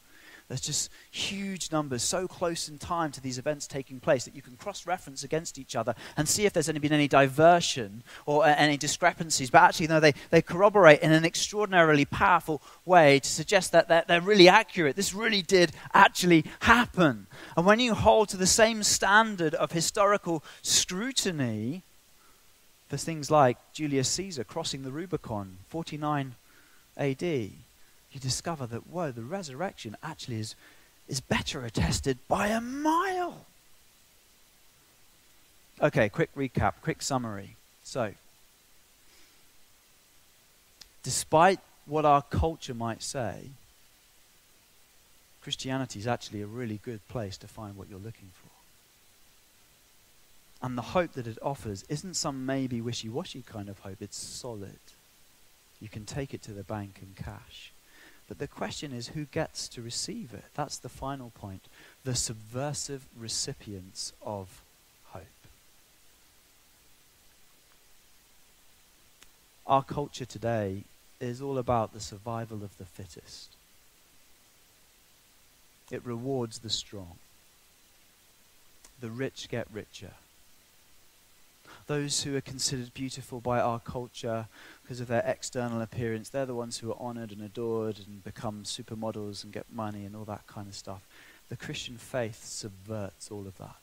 there's 0.48 0.62
just 0.62 0.92
huge 1.10 1.72
numbers 1.72 2.04
so 2.04 2.28
close 2.28 2.70
in 2.70 2.78
time 2.78 3.12
to 3.12 3.22
these 3.22 3.40
events 3.40 3.66
taking 3.66 4.00
place 4.00 4.26
that 4.26 4.36
you 4.36 4.44
can 4.44 4.56
cross 4.56 4.86
reference 4.86 5.24
against 5.24 5.58
each 5.58 5.76
other 5.76 5.96
and 6.18 6.30
see 6.30 6.46
if 6.46 6.54
there's 6.54 6.70
any, 6.70 6.78
been 6.78 6.94
any 6.94 7.08
diversion 7.08 8.04
or 8.28 8.46
uh, 8.46 8.54
any 8.56 8.78
discrepancies. 8.78 9.50
But 9.50 9.64
actually, 9.64 9.88
no, 9.88 10.00
they, 10.00 10.14
they 10.30 10.44
corroborate 10.44 11.02
in 11.02 11.12
an 11.12 11.26
extraordinarily 11.26 12.06
powerful 12.06 12.62
way 12.86 13.20
to 13.20 13.28
suggest 13.28 13.72
that 13.72 13.88
they're, 13.88 14.06
they're 14.08 14.22
really 14.22 14.48
accurate. 14.48 14.96
This 14.96 15.14
really 15.14 15.42
did 15.42 15.72
actually 15.94 16.46
happen. 16.60 17.26
And 17.58 17.66
when 17.66 17.80
you 17.80 17.96
hold 17.96 18.30
to 18.30 18.38
the 18.38 18.46
same 18.46 18.84
standard 18.84 19.56
of 19.56 19.72
historical 19.72 20.44
scrutiny, 20.62 21.82
for 22.88 22.98
things 22.98 23.32
like 23.32 23.58
Julius 23.74 24.10
Caesar 24.10 24.44
crossing 24.44 24.84
the 24.84 24.92
Rubicon, 24.92 25.58
49 25.70 26.36
AD, 26.98 27.52
you 28.16 28.22
discover 28.22 28.66
that, 28.66 28.88
whoa, 28.88 29.12
the 29.12 29.24
resurrection 29.24 29.98
actually 30.02 30.40
is, 30.40 30.56
is 31.10 31.20
better 31.20 31.66
attested 31.66 32.18
by 32.30 32.48
a 32.48 32.62
mile. 32.62 33.46
Okay, 35.82 36.08
quick 36.08 36.34
recap, 36.34 36.76
quick 36.82 37.02
summary. 37.02 37.58
So, 37.84 38.14
despite 41.04 41.60
what 41.86 42.06
our 42.06 42.22
culture 42.22 42.74
might 42.74 43.04
say, 43.04 43.50
Christianity 45.44 46.00
is 46.00 46.08
actually 46.08 46.42
a 46.42 46.48
really 46.48 46.80
good 46.84 47.06
place 47.10 47.36
to 47.40 47.48
find 47.48 47.76
what 47.76 47.90
you're 47.90 48.00
looking 48.00 48.32
for. 48.32 48.50
And 50.66 50.78
the 50.78 50.82
hope 50.82 51.12
that 51.14 51.28
it 51.28 51.38
offers 51.42 51.84
isn't 51.90 52.16
some 52.16 52.46
maybe 52.46 52.80
wishy 52.80 53.10
washy 53.10 53.44
kind 53.46 53.68
of 53.68 53.80
hope, 53.80 53.98
it's 54.00 54.18
solid. 54.18 54.80
You 55.82 55.90
can 55.90 56.06
take 56.06 56.34
it 56.34 56.42
to 56.44 56.54
the 56.54 56.64
bank 56.64 57.00
and 57.02 57.14
cash. 57.18 57.74
But 58.28 58.40
the 58.40 58.48
question 58.48 58.92
is 58.92 59.10
who 59.10 59.26
gets 59.26 59.68
to 59.70 59.82
receive 59.82 60.34
it? 60.34 60.46
That's 60.56 60.78
the 60.78 60.90
final 60.90 61.32
point. 61.32 61.66
The 62.04 62.16
subversive 62.16 63.06
recipients 63.18 64.14
of 64.24 64.64
hope. 65.06 65.24
Our 69.68 69.84
culture 69.84 70.26
today 70.26 70.84
is 71.20 71.42
all 71.42 71.58
about 71.58 71.94
the 71.94 72.00
survival 72.00 72.64
of 72.64 72.78
the 72.78 72.86
fittest. 72.86 73.52
It 75.92 76.04
rewards 76.04 76.60
the 76.60 76.70
strong. 76.70 77.18
The 79.02 79.10
rich 79.10 79.50
get 79.50 79.68
richer 79.72 80.14
those 81.88 82.24
who 82.24 82.36
are 82.36 82.42
considered 82.42 82.94
beautiful 82.94 83.40
by 83.40 83.60
our 83.60 83.80
culture 83.80 84.48
because 84.86 85.02
of 85.02 85.08
their 85.08 85.24
external 85.26 85.82
appearance, 85.82 86.30
they're 86.30 86.46
the 86.46 86.54
ones 86.54 86.78
who 86.78 86.92
are 86.92 86.98
honored 87.00 87.32
and 87.32 87.42
adored 87.42 87.98
and 88.06 88.24
become 88.24 88.62
supermodels 88.64 89.44
and 89.44 89.52
get 89.52 89.66
money 89.74 90.06
and 90.06 90.16
all 90.16 90.26
that 90.26 90.46
kind 90.46 90.68
of 90.68 90.76
stuff. 90.76 91.02
The 91.50 91.56
Christian 91.56 91.98
faith 91.98 92.46
subverts 92.46 93.32
all 93.32 93.48
of 93.48 93.58
that. 93.58 93.78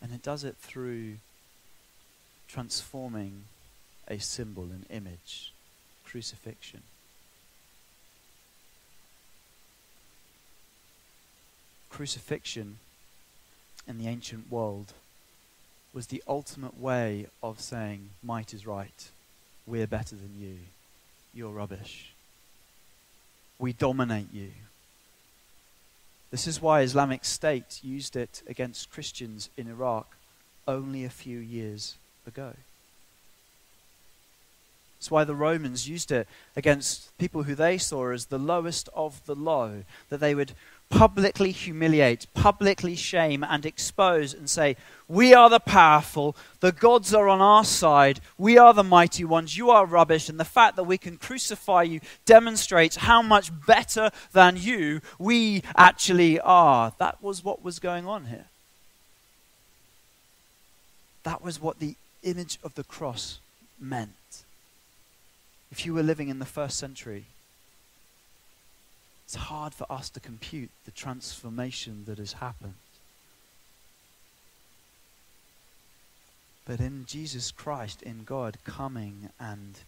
And 0.00 0.10
it 0.10 0.22
does 0.22 0.42
it 0.42 0.56
through 0.56 1.16
transforming 2.48 3.44
a 4.08 4.18
symbol, 4.18 4.62
an 4.64 4.86
image, 4.88 5.52
crucifixion. 6.06 6.82
Crucifixion 11.90 12.78
in 13.86 13.98
the 13.98 14.08
ancient 14.08 14.50
world 14.50 14.94
was 15.92 16.06
the 16.06 16.22
ultimate 16.26 16.80
way 16.80 17.26
of 17.42 17.60
saying, 17.60 18.08
might 18.22 18.54
is 18.54 18.66
right. 18.66 19.10
We're 19.66 19.86
better 19.86 20.14
than 20.14 20.38
you. 20.38 20.56
You're 21.32 21.50
rubbish. 21.50 22.12
We 23.58 23.72
dominate 23.72 24.32
you. 24.32 24.50
This 26.30 26.46
is 26.46 26.60
why 26.60 26.80
Islamic 26.80 27.24
State 27.24 27.80
used 27.82 28.16
it 28.16 28.42
against 28.48 28.90
Christians 28.90 29.50
in 29.56 29.68
Iraq 29.68 30.16
only 30.66 31.04
a 31.04 31.10
few 31.10 31.38
years 31.38 31.96
ago. 32.26 32.54
It's 34.98 35.10
why 35.10 35.24
the 35.24 35.34
Romans 35.34 35.88
used 35.88 36.10
it 36.10 36.26
against 36.56 37.16
people 37.18 37.42
who 37.42 37.54
they 37.54 37.76
saw 37.76 38.10
as 38.10 38.26
the 38.26 38.38
lowest 38.38 38.88
of 38.94 39.24
the 39.26 39.34
low, 39.34 39.84
that 40.08 40.18
they 40.18 40.34
would 40.34 40.54
publicly 40.90 41.50
humiliate, 41.50 42.26
publicly 42.34 42.94
shame, 42.94 43.44
and 43.44 43.66
expose 43.66 44.32
and 44.32 44.48
say, 44.48 44.76
We 45.08 45.34
are 45.34 45.50
the 45.50 45.60
powerful, 45.60 46.36
the 46.60 46.72
gods 46.72 47.12
are 47.12 47.28
on 47.28 47.40
our 47.40 47.64
side, 47.64 48.20
we 48.38 48.58
are 48.58 48.72
the 48.72 48.84
mighty 48.84 49.24
ones, 49.24 49.56
you 49.56 49.70
are 49.70 49.86
rubbish, 49.86 50.28
and 50.28 50.38
the 50.38 50.44
fact 50.44 50.76
that 50.76 50.84
we 50.84 50.98
can 50.98 51.16
crucify 51.16 51.82
you 51.82 52.00
demonstrates 52.24 52.96
how 52.96 53.22
much 53.22 53.50
better 53.66 54.10
than 54.32 54.56
you 54.56 55.00
we 55.18 55.62
actually 55.76 56.38
are. 56.40 56.92
That 56.98 57.22
was 57.22 57.42
what 57.42 57.64
was 57.64 57.78
going 57.78 58.06
on 58.06 58.26
here. 58.26 58.46
That 61.24 61.42
was 61.42 61.60
what 61.60 61.80
the 61.80 61.96
image 62.22 62.58
of 62.62 62.74
the 62.74 62.84
cross 62.84 63.40
meant. 63.80 64.10
If 65.72 65.84
you 65.84 65.94
were 65.94 66.02
living 66.02 66.28
in 66.28 66.38
the 66.38 66.44
first 66.44 66.78
century, 66.78 67.24
it's 69.24 69.34
hard 69.34 69.74
for 69.74 69.90
us 69.90 70.10
to 70.10 70.20
compute 70.20 70.70
the 70.84 70.90
transformation 70.90 72.04
that 72.06 72.18
has 72.18 72.34
happened. 72.34 72.74
But 76.66 76.80
in 76.80 77.04
Jesus 77.06 77.50
Christ, 77.50 78.02
in 78.02 78.24
God 78.24 78.58
coming 78.64 79.30
and 79.38 79.78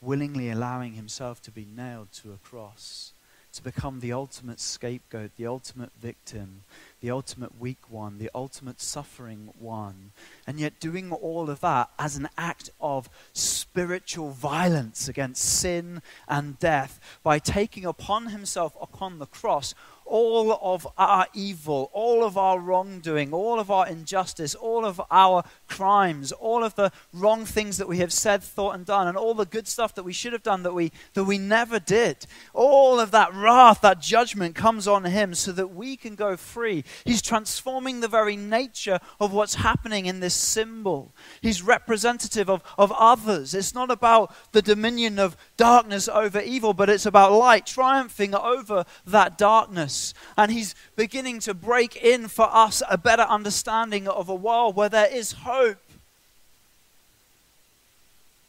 willingly 0.00 0.50
allowing 0.50 0.94
himself 0.94 1.42
to 1.42 1.50
be 1.50 1.66
nailed 1.76 2.12
to 2.12 2.32
a 2.32 2.38
cross, 2.38 3.12
to 3.56 3.62
become 3.62 4.00
the 4.00 4.12
ultimate 4.12 4.60
scapegoat, 4.60 5.32
the 5.36 5.46
ultimate 5.46 5.90
victim, 6.00 6.62
the 7.00 7.10
ultimate 7.10 7.58
weak 7.58 7.90
one, 7.90 8.18
the 8.18 8.30
ultimate 8.34 8.80
suffering 8.80 9.52
one. 9.58 10.12
And 10.46 10.60
yet, 10.60 10.78
doing 10.78 11.10
all 11.10 11.50
of 11.50 11.60
that 11.60 11.90
as 11.98 12.16
an 12.16 12.28
act 12.36 12.70
of 12.80 13.08
spiritual 13.32 14.30
violence 14.30 15.08
against 15.08 15.42
sin 15.42 16.02
and 16.28 16.58
death 16.58 17.00
by 17.22 17.38
taking 17.38 17.84
upon 17.84 18.28
himself 18.28 18.76
upon 18.80 19.18
the 19.18 19.26
cross 19.26 19.74
all 20.06 20.58
of 20.62 20.86
our 20.96 21.26
evil, 21.34 21.90
all 21.92 22.24
of 22.24 22.38
our 22.38 22.58
wrongdoing, 22.58 23.32
all 23.32 23.60
of 23.60 23.70
our 23.70 23.86
injustice, 23.86 24.54
all 24.54 24.84
of 24.84 25.00
our 25.10 25.44
crimes, 25.68 26.32
all 26.32 26.64
of 26.64 26.74
the 26.76 26.90
wrong 27.12 27.44
things 27.44 27.78
that 27.78 27.88
we 27.88 27.98
have 27.98 28.12
said, 28.12 28.42
thought, 28.42 28.74
and 28.74 28.86
done, 28.86 29.08
and 29.08 29.16
all 29.16 29.34
the 29.34 29.44
good 29.44 29.68
stuff 29.68 29.94
that 29.94 30.04
we 30.04 30.12
should 30.12 30.32
have 30.32 30.42
done 30.42 30.62
that 30.62 30.74
we, 30.74 30.92
that 31.14 31.24
we 31.24 31.38
never 31.38 31.78
did. 31.78 32.26
All 32.54 33.00
of 33.00 33.10
that 33.10 33.34
wrath, 33.34 33.80
that 33.82 34.00
judgment 34.00 34.54
comes 34.54 34.86
on 34.88 35.04
him 35.04 35.34
so 35.34 35.52
that 35.52 35.74
we 35.74 35.96
can 35.96 36.14
go 36.14 36.36
free. 36.36 36.84
He's 37.04 37.22
transforming 37.22 38.00
the 38.00 38.08
very 38.08 38.36
nature 38.36 39.00
of 39.20 39.32
what's 39.32 39.56
happening 39.56 40.06
in 40.06 40.20
this 40.20 40.34
symbol. 40.34 41.14
He's 41.40 41.62
representative 41.62 42.48
of, 42.48 42.62
of 42.78 42.92
others. 42.92 43.54
It's 43.54 43.74
not 43.74 43.90
about 43.90 44.34
the 44.52 44.62
dominion 44.62 45.18
of 45.18 45.36
darkness 45.56 46.08
over 46.08 46.40
evil, 46.40 46.74
but 46.74 46.88
it's 46.88 47.06
about 47.06 47.32
light 47.32 47.66
triumphing 47.66 48.34
over 48.34 48.84
that 49.06 49.38
darkness 49.38 50.14
and 50.36 50.52
He's 50.52 50.74
beginning 50.96 51.40
to 51.40 51.54
break 51.54 51.96
in 51.96 52.28
for 52.28 52.48
us 52.52 52.82
a 52.88 52.98
better 52.98 53.22
understanding 53.22 54.08
of 54.08 54.28
a 54.28 54.34
world 54.34 54.76
where 54.76 54.88
there 54.88 55.12
is 55.12 55.32
hope. 55.32 55.78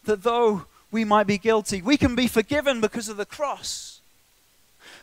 That 0.06 0.24
though 0.24 0.66
we 0.92 1.04
might 1.04 1.28
be 1.28 1.38
guilty, 1.38 1.82
we 1.82 1.98
can 1.98 2.16
be 2.16 2.28
forgiven 2.28 2.82
because 2.82 3.10
of 3.10 3.18
the 3.18 3.26
cross. 3.26 4.00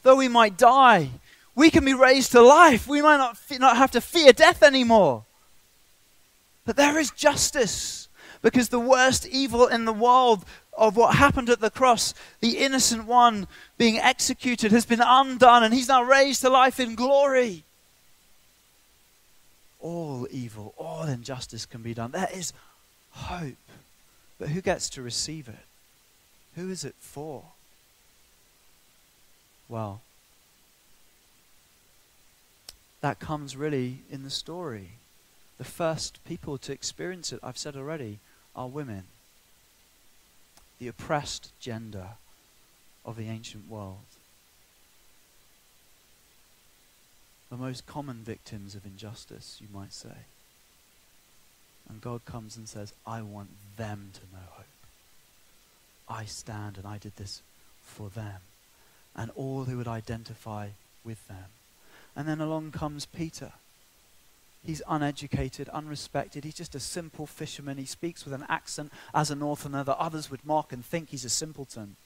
Though 0.02 0.16
we 0.16 0.28
might 0.28 0.56
die, 0.56 1.10
we 1.54 1.70
can 1.70 1.84
be 1.84 1.94
raised 1.94 2.32
to 2.32 2.40
life. 2.40 2.86
We 2.88 3.02
might 3.02 3.18
not, 3.18 3.38
not 3.58 3.76
have 3.76 3.90
to 3.92 4.00
fear 4.00 4.32
death 4.32 4.62
anymore. 4.62 5.24
But 6.66 6.76
there 6.76 6.98
is 6.98 7.10
justice 7.10 8.08
because 8.44 8.68
the 8.68 8.78
worst 8.78 9.26
evil 9.26 9.66
in 9.66 9.86
the 9.86 9.92
world 9.92 10.44
of 10.76 10.98
what 10.98 11.16
happened 11.16 11.48
at 11.48 11.60
the 11.60 11.70
cross, 11.70 12.12
the 12.40 12.58
innocent 12.58 13.06
one 13.06 13.48
being 13.78 13.98
executed, 13.98 14.70
has 14.70 14.84
been 14.84 15.00
undone, 15.02 15.62
and 15.62 15.72
he's 15.72 15.88
now 15.88 16.02
raised 16.02 16.42
to 16.42 16.50
life 16.50 16.78
in 16.78 16.94
glory. 16.94 17.64
All 19.80 20.28
evil, 20.30 20.74
all 20.76 21.04
injustice 21.04 21.64
can 21.64 21.80
be 21.80 21.94
done. 21.94 22.10
There 22.10 22.28
is 22.34 22.52
hope. 23.12 23.56
But 24.38 24.50
who 24.50 24.60
gets 24.60 24.90
to 24.90 25.00
receive 25.00 25.48
it? 25.48 25.64
Who 26.54 26.70
is 26.70 26.84
it 26.84 26.96
for? 26.98 27.44
Well, 29.70 30.02
that 33.00 33.20
comes 33.20 33.56
really 33.56 34.00
in 34.10 34.22
the 34.22 34.28
story. 34.28 34.90
The 35.56 35.64
first 35.64 36.22
people 36.26 36.58
to 36.58 36.72
experience 36.72 37.32
it, 37.32 37.40
I've 37.42 37.56
said 37.56 37.74
already, 37.74 38.18
are 38.54 38.68
women 38.68 39.04
the 40.78 40.88
oppressed 40.88 41.52
gender 41.60 42.08
of 43.04 43.16
the 43.16 43.28
ancient 43.28 43.70
world. 43.70 43.98
The 47.50 47.56
most 47.56 47.86
common 47.86 48.16
victims 48.24 48.74
of 48.74 48.84
injustice, 48.84 49.58
you 49.60 49.68
might 49.72 49.92
say. 49.92 50.26
And 51.88 52.00
God 52.00 52.24
comes 52.24 52.56
and 52.56 52.68
says, 52.68 52.92
I 53.06 53.22
want 53.22 53.50
them 53.76 54.10
to 54.14 54.20
know 54.36 54.42
hope. 54.50 54.66
I 56.08 56.24
stand 56.24 56.76
and 56.76 56.86
I 56.86 56.98
did 56.98 57.16
this 57.16 57.42
for 57.82 58.08
them. 58.08 58.40
And 59.14 59.30
all 59.36 59.64
who 59.64 59.76
would 59.76 59.88
identify 59.88 60.68
with 61.04 61.26
them. 61.28 61.46
And 62.16 62.26
then 62.26 62.40
along 62.40 62.72
comes 62.72 63.06
Peter 63.06 63.52
He's 64.64 64.82
uneducated, 64.88 65.68
unrespected. 65.74 66.44
He's 66.44 66.54
just 66.54 66.74
a 66.74 66.80
simple 66.80 67.26
fisherman. 67.26 67.76
He 67.76 67.84
speaks 67.84 68.24
with 68.24 68.32
an 68.32 68.46
accent 68.48 68.92
as 69.12 69.30
a 69.30 69.34
northerner 69.34 69.84
that 69.84 69.98
others 69.98 70.30
would 70.30 70.44
mock 70.44 70.72
and 70.72 70.84
think 70.84 71.10
he's 71.10 71.24
a 71.24 71.30
simpleton. 71.30 71.96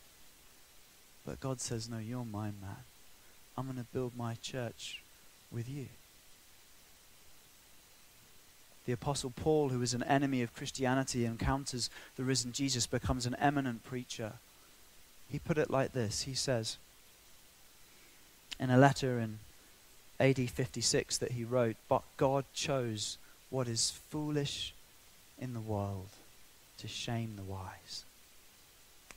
But 1.25 1.41
God 1.41 1.61
says, 1.61 1.89
No, 1.89 1.99
you're 1.99 2.25
my 2.25 2.47
man. 2.47 2.85
I'm 3.57 3.67
going 3.67 3.79
to 3.79 3.93
build 3.93 4.17
my 4.17 4.35
church 4.43 5.03
with 5.53 5.69
you. 5.69 5.87
The 8.87 8.93
Apostle 8.93 9.33
Paul, 9.37 9.69
who 9.69 9.83
is 9.83 9.95
an 9.95 10.03
enemy 10.05 10.43
of 10.43 10.55
Christianity, 10.55 11.27
encounters 11.27 11.91
the 12.17 12.25
risen 12.25 12.53
Jesus, 12.53 12.87
becomes 12.87 13.27
an 13.27 13.37
eminent 13.37 13.85
preacher. 13.85 14.33
He 15.31 15.39
put 15.39 15.59
it 15.59 15.71
like 15.71 15.93
this 15.93 16.23
He 16.23 16.35
says, 16.35 16.79
in 18.59 18.71
a 18.71 18.79
letter 18.79 19.21
in 19.21 19.39
AD 20.21 20.51
56 20.51 21.19
that 21.19 21.33
he 21.33 21.45
wrote, 21.45 21.77
But 21.89 22.03
God 22.17 22.45
chose 22.53 23.19
what 23.51 23.69
is 23.69 23.99
foolish 24.11 24.75
in 25.39 25.55
the 25.55 25.61
world 25.61 26.09
to 26.79 26.89
shame 26.89 27.35
the 27.37 27.43
wise. 27.43 28.05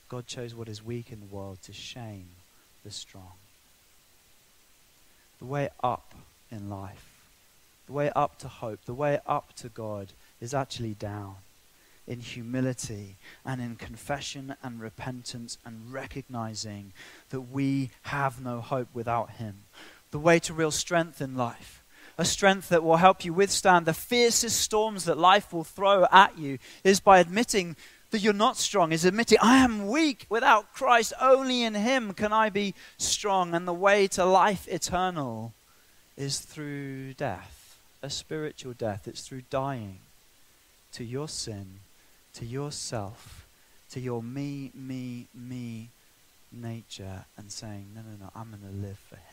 God 0.09 0.27
chose 0.27 0.53
what 0.53 0.67
is 0.67 0.83
weak 0.83 1.11
in 1.11 1.19
the 1.19 1.35
world 1.35 1.59
to 1.63 1.73
shame 1.73 2.27
the 2.83 2.91
strong. 2.91 3.33
The 5.39 5.45
way 5.45 5.69
up 5.83 6.13
in 6.51 6.69
life, 6.69 7.07
the 7.87 7.93
way 7.93 8.11
up 8.15 8.37
to 8.39 8.47
hope, 8.47 8.85
the 8.85 8.93
way 8.93 9.19
up 9.25 9.53
to 9.55 9.69
God 9.69 10.09
is 10.39 10.53
actually 10.53 10.93
down 10.93 11.35
in 12.07 12.19
humility 12.19 13.15
and 13.45 13.61
in 13.61 13.75
confession 13.75 14.55
and 14.61 14.81
repentance 14.81 15.57
and 15.65 15.93
recognizing 15.93 16.91
that 17.29 17.41
we 17.41 17.89
have 18.03 18.43
no 18.43 18.59
hope 18.59 18.89
without 18.93 19.31
Him 19.31 19.63
the 20.11 20.19
way 20.19 20.39
to 20.39 20.53
real 20.53 20.71
strength 20.71 21.21
in 21.21 21.35
life. 21.35 21.83
A 22.17 22.25
strength 22.25 22.69
that 22.69 22.83
will 22.83 22.97
help 22.97 23.25
you 23.25 23.33
withstand 23.33 23.85
the 23.85 23.93
fiercest 23.93 24.59
storms 24.59 25.05
that 25.05 25.17
life 25.17 25.51
will 25.51 25.63
throw 25.63 26.05
at 26.11 26.37
you 26.37 26.59
is 26.83 26.99
by 26.99 27.19
admitting 27.19 27.75
that 28.11 28.19
you're 28.19 28.33
not 28.33 28.57
strong, 28.57 28.91
is 28.91 29.05
admitting, 29.05 29.37
I 29.41 29.57
am 29.57 29.87
weak 29.87 30.25
without 30.29 30.73
Christ. 30.73 31.13
Only 31.19 31.63
in 31.63 31.73
Him 31.73 32.13
can 32.13 32.31
I 32.31 32.49
be 32.49 32.75
strong. 32.97 33.55
And 33.55 33.67
the 33.67 33.73
way 33.73 34.07
to 34.09 34.25
life 34.25 34.67
eternal 34.67 35.53
is 36.17 36.39
through 36.39 37.13
death, 37.13 37.79
a 38.03 38.09
spiritual 38.09 38.73
death. 38.73 39.07
It's 39.07 39.21
through 39.21 39.43
dying 39.49 39.99
to 40.93 41.05
your 41.05 41.29
sin, 41.29 41.79
to 42.33 42.45
yourself, 42.45 43.45
to 43.91 43.99
your 43.99 44.21
me, 44.21 44.71
me, 44.75 45.27
me 45.33 45.89
nature, 46.51 47.25
and 47.37 47.49
saying, 47.49 47.87
No, 47.95 48.01
no, 48.01 48.25
no, 48.25 48.31
I'm 48.35 48.49
going 48.49 48.61
to 48.61 48.87
live 48.87 48.99
for 48.99 49.15
Him. 49.15 49.30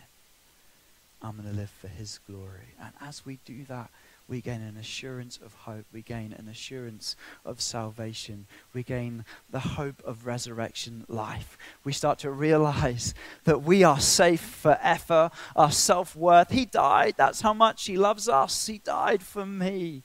I'm 1.21 1.37
going 1.37 1.49
to 1.49 1.55
live 1.55 1.71
for 1.71 1.89
His 1.89 2.21
glory. 2.27 2.75
And 2.81 2.93
as 3.01 3.27
we 3.27 3.39
do 3.45 3.65
that, 3.65 3.91
we 4.29 4.43
gain 4.43 4.61
an 4.61 4.77
assurance 4.77 5.39
of 5.43 5.55
hope. 5.55 5.87
We 5.91 6.03
gain 6.03 6.35
an 6.35 6.49
assurance 6.49 7.17
of 7.47 7.63
salvation. 7.63 8.47
We 8.75 8.83
gain 8.83 9.25
the 9.51 9.61
hope 9.61 10.03
of 10.05 10.27
resurrection 10.27 11.07
life. 11.09 11.57
We 11.83 11.93
start 11.93 12.19
to 12.21 12.31
realize 12.31 13.15
that 13.45 13.63
we 13.63 13.85
are 13.85 13.99
safe 13.99 14.43
forever. 14.43 15.31
Our 15.57 15.71
self 15.71 16.15
worth. 16.15 16.51
He 16.51 16.67
died. 16.67 17.15
That's 17.17 17.41
how 17.41 17.55
much 17.55 17.87
He 17.87 17.97
loves 17.97 18.29
us. 18.29 18.67
He 18.67 18.79
died 18.79 19.23
for 19.23 19.47
me. 19.47 20.03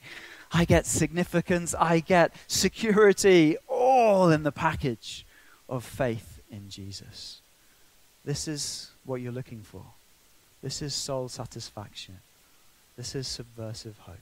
I 0.53 0.63
get 0.63 0.85
significance. 0.85 1.75
I 1.77 1.99
get 1.99 2.33
security. 2.47 3.57
All 3.67 4.31
in 4.31 4.43
the 4.43 4.51
package 4.53 5.25
of 5.67 5.83
faith 5.83 6.41
in 6.49 6.69
Jesus. 6.69 7.41
This 8.23 8.47
is 8.47 8.91
what 9.03 9.19
you're 9.19 9.33
looking 9.33 9.63
for. 9.63 9.83
This 10.63 10.81
is 10.81 10.95
soul 10.95 11.27
satisfaction. 11.27 12.19
This 12.95 13.15
is 13.15 13.27
subversive 13.27 13.97
hope. 13.99 14.15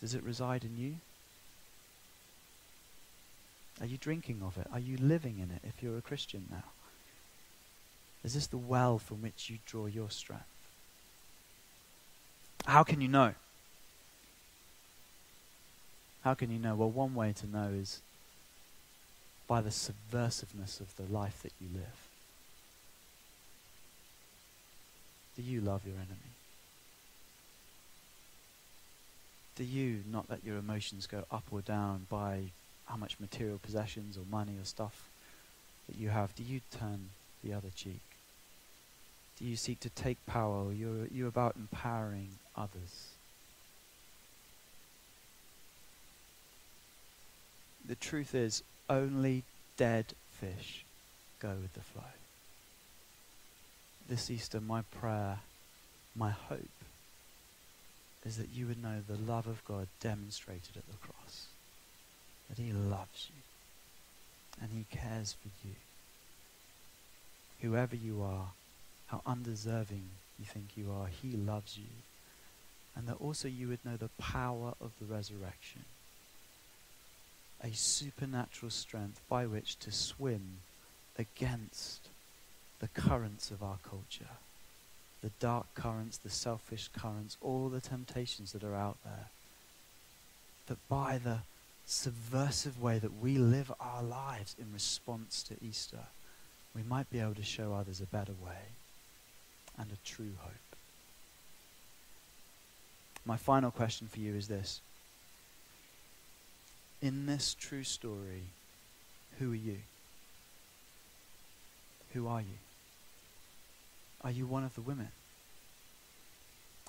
Does 0.00 0.14
it 0.14 0.22
reside 0.22 0.64
in 0.64 0.78
you? 0.78 0.96
Are 3.78 3.86
you 3.86 3.98
drinking 3.98 4.40
of 4.42 4.56
it? 4.56 4.66
Are 4.72 4.80
you 4.80 4.96
living 4.96 5.38
in 5.38 5.50
it 5.50 5.60
if 5.62 5.82
you're 5.82 5.98
a 5.98 6.02
Christian 6.02 6.46
now? 6.50 6.64
Is 8.24 8.32
this 8.32 8.46
the 8.46 8.56
well 8.56 8.98
from 8.98 9.20
which 9.20 9.50
you 9.50 9.58
draw 9.66 9.84
your 9.84 10.10
strength? 10.10 10.44
How 12.64 12.82
can 12.84 13.02
you 13.02 13.08
know? 13.08 13.34
How 16.24 16.32
can 16.32 16.50
you 16.50 16.58
know? 16.58 16.74
Well, 16.74 16.90
one 16.90 17.14
way 17.14 17.34
to 17.34 17.46
know 17.46 17.68
is 17.68 18.00
by 19.46 19.60
the 19.60 19.70
subversiveness 19.70 20.80
of 20.80 20.96
the 20.96 21.04
life 21.04 21.42
that 21.42 21.52
you 21.60 21.68
live. 21.72 22.15
Do 25.36 25.42
you 25.42 25.60
love 25.60 25.82
your 25.84 25.96
enemy? 25.96 26.32
Do 29.54 29.64
you 29.64 30.02
not 30.10 30.30
let 30.30 30.44
your 30.44 30.56
emotions 30.56 31.06
go 31.06 31.24
up 31.30 31.44
or 31.50 31.60
down 31.60 32.06
by 32.10 32.44
how 32.86 32.96
much 32.96 33.20
material 33.20 33.58
possessions 33.58 34.16
or 34.16 34.22
money 34.30 34.56
or 34.58 34.64
stuff 34.64 35.08
that 35.88 35.98
you 35.98 36.08
have? 36.08 36.34
Do 36.34 36.42
you 36.42 36.60
turn 36.70 37.10
the 37.44 37.52
other 37.52 37.68
cheek? 37.74 38.00
Do 39.38 39.44
you 39.44 39.56
seek 39.56 39.80
to 39.80 39.90
take 39.90 40.24
power? 40.26 40.64
Or 40.66 40.72
you're, 40.72 41.06
you 41.12 41.26
about 41.26 41.56
empowering 41.56 42.30
others? 42.56 43.08
The 47.86 47.94
truth 47.94 48.34
is, 48.34 48.62
only 48.88 49.44
dead 49.76 50.06
fish 50.30 50.84
go 51.40 51.54
with 51.60 51.74
the 51.74 51.80
flow. 51.80 52.02
This 54.08 54.30
Easter, 54.30 54.60
my 54.60 54.82
prayer, 54.82 55.38
my 56.14 56.30
hope, 56.30 56.60
is 58.24 58.36
that 58.36 58.50
you 58.52 58.66
would 58.66 58.82
know 58.82 59.02
the 59.06 59.16
love 59.16 59.46
of 59.46 59.64
God 59.64 59.88
demonstrated 60.00 60.76
at 60.76 60.86
the 60.88 60.96
cross. 60.98 61.46
That 62.48 62.62
He 62.62 62.72
loves 62.72 63.30
you 63.34 63.42
and 64.60 64.70
He 64.72 64.96
cares 64.96 65.36
for 65.40 65.48
you. 65.66 65.74
Whoever 67.60 67.96
you 67.96 68.22
are, 68.22 68.48
how 69.08 69.22
undeserving 69.26 70.04
you 70.38 70.44
think 70.44 70.76
you 70.76 70.90
are, 70.92 71.06
He 71.06 71.36
loves 71.36 71.76
you. 71.76 71.84
And 72.94 73.06
that 73.08 73.20
also 73.20 73.48
you 73.48 73.68
would 73.68 73.84
know 73.84 73.96
the 73.96 74.10
power 74.18 74.74
of 74.80 74.92
the 74.98 75.06
resurrection 75.06 75.84
a 77.62 77.72
supernatural 77.72 78.70
strength 78.70 79.20
by 79.28 79.46
which 79.46 79.78
to 79.78 79.90
swim 79.90 80.58
against 81.18 82.08
the 82.80 82.88
currents 82.88 83.50
of 83.50 83.62
our 83.62 83.78
culture, 83.88 84.36
the 85.22 85.30
dark 85.40 85.66
currents, 85.74 86.18
the 86.18 86.30
selfish 86.30 86.88
currents, 86.88 87.36
all 87.40 87.68
the 87.68 87.80
temptations 87.80 88.52
that 88.52 88.62
are 88.62 88.74
out 88.74 88.98
there. 89.04 89.26
That 90.66 90.78
by 90.88 91.18
the 91.18 91.38
subversive 91.86 92.82
way 92.82 92.98
that 92.98 93.20
we 93.20 93.38
live 93.38 93.72
our 93.80 94.02
lives 94.02 94.56
in 94.58 94.72
response 94.72 95.42
to 95.44 95.54
Easter, 95.64 96.06
we 96.74 96.82
might 96.82 97.08
be 97.10 97.20
able 97.20 97.34
to 97.34 97.42
show 97.42 97.72
others 97.72 98.00
a 98.00 98.06
better 98.06 98.34
way 98.44 98.74
and 99.78 99.90
a 99.90 100.06
true 100.06 100.32
hope. 100.38 100.52
My 103.24 103.36
final 103.36 103.70
question 103.70 104.08
for 104.08 104.20
you 104.20 104.34
is 104.34 104.48
this 104.48 104.80
in 107.02 107.26
this 107.26 107.54
true 107.58 107.84
story, 107.84 108.44
who 109.38 109.52
are 109.52 109.56
you? 109.56 109.78
Who 112.14 112.26
are 112.26 112.40
you? 112.40 112.58
Are 114.22 114.30
you 114.30 114.46
one 114.46 114.64
of 114.64 114.74
the 114.74 114.80
women? 114.80 115.08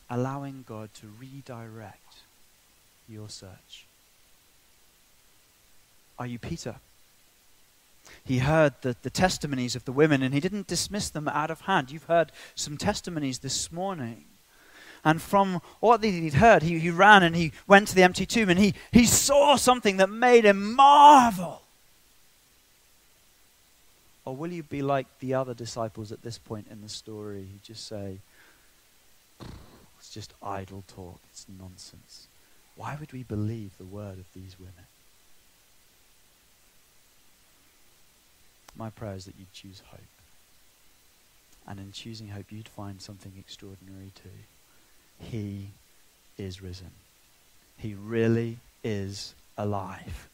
Allowing 0.10 0.63
God 0.68 0.90
to 0.96 1.08
redirect 1.20 2.18
your 3.08 3.30
search. 3.30 3.86
Are 6.18 6.28
you 6.28 6.40
Peter? 6.40 6.76
He 8.24 8.40
heard 8.40 8.74
the, 8.82 8.96
the 9.02 9.10
testimonies 9.10 9.76
of 9.76 9.86
the 9.86 9.92
women 9.92 10.24
and 10.24 10.34
he 10.34 10.40
didn't 10.40 10.68
dismiss 10.68 11.10
them 11.10 11.28
out 11.28 11.52
of 11.52 11.62
hand. 11.62 11.92
You've 11.92 12.04
heard 12.04 12.32
some 12.56 12.78
testimonies 12.78 13.40
this 13.40 13.72
morning 13.72 14.26
and 15.04 15.22
from 15.22 15.62
what 15.80 16.04
he'd 16.04 16.34
heard, 16.36 16.63
he, 16.63 16.80
he 16.80 16.90
ran 16.90 17.24
and 17.24 17.36
he 17.36 17.54
went 17.68 17.88
to 17.90 17.96
the 17.96 18.04
empty 18.04 18.26
tomb 18.26 18.50
and 18.50 18.60
he, 18.60 18.74
he 18.92 19.06
saw 19.06 19.56
something 19.56 19.98
that 19.98 20.10
made 20.10 20.46
him 20.46 20.74
marvel. 20.74 21.62
Or 24.28 24.36
will 24.36 24.52
you 24.52 24.62
be 24.62 24.82
like 24.82 25.08
the 25.20 25.36
other 25.36 25.54
disciples 25.54 26.12
at 26.12 26.22
this 26.22 26.38
point 26.38 26.68
in 26.70 26.82
the 26.82 26.90
story 26.90 27.48
who 27.50 27.60
just 27.63 27.88
say, 27.88 28.18
it's 29.98 30.10
just 30.10 30.34
idle 30.44 30.84
talk, 30.86 31.22
it's 31.32 31.46
nonsense? 31.48 32.28
Why 32.76 32.98
would 33.00 33.13
we 33.13 33.24
believe 33.24 33.78
the 33.78 33.86
word 33.86 34.20
of 34.20 34.26
these 34.36 34.60
women? 34.60 34.74
My 38.76 38.90
prayer 38.90 39.16
is 39.16 39.24
that 39.24 39.36
you'd 39.40 39.54
choose 39.54 39.82
hope. 39.92 40.02
And 41.66 41.80
in 41.80 41.94
choosing 41.94 42.28
hope, 42.28 42.52
you'd 42.52 42.68
find 42.68 43.02
something 43.02 43.32
extraordinary 43.40 44.12
too. 44.13 45.24
He 45.24 45.70
is 46.38 46.62
risen. 46.62 46.92
He 47.78 47.94
really 47.94 48.58
is 48.84 49.36
alive. 49.58 50.28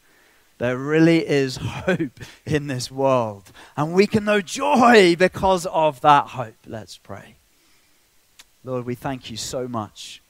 There 0.64 0.78
really 0.78 1.18
is 1.18 1.56
hope 1.56 2.20
in 2.46 2.68
this 2.68 2.90
world. 2.90 3.52
And 3.76 3.92
we 3.92 4.06
can 4.06 4.24
know 4.24 4.40
joy 4.40 5.14
because 5.14 5.66
of 5.66 6.00
that 6.00 6.28
hope. 6.28 6.56
Let's 6.66 6.96
pray. 6.96 7.34
Lord, 8.64 8.86
we 8.86 8.94
thank 8.94 9.30
you 9.30 9.36
so 9.36 9.68
much 9.68 10.22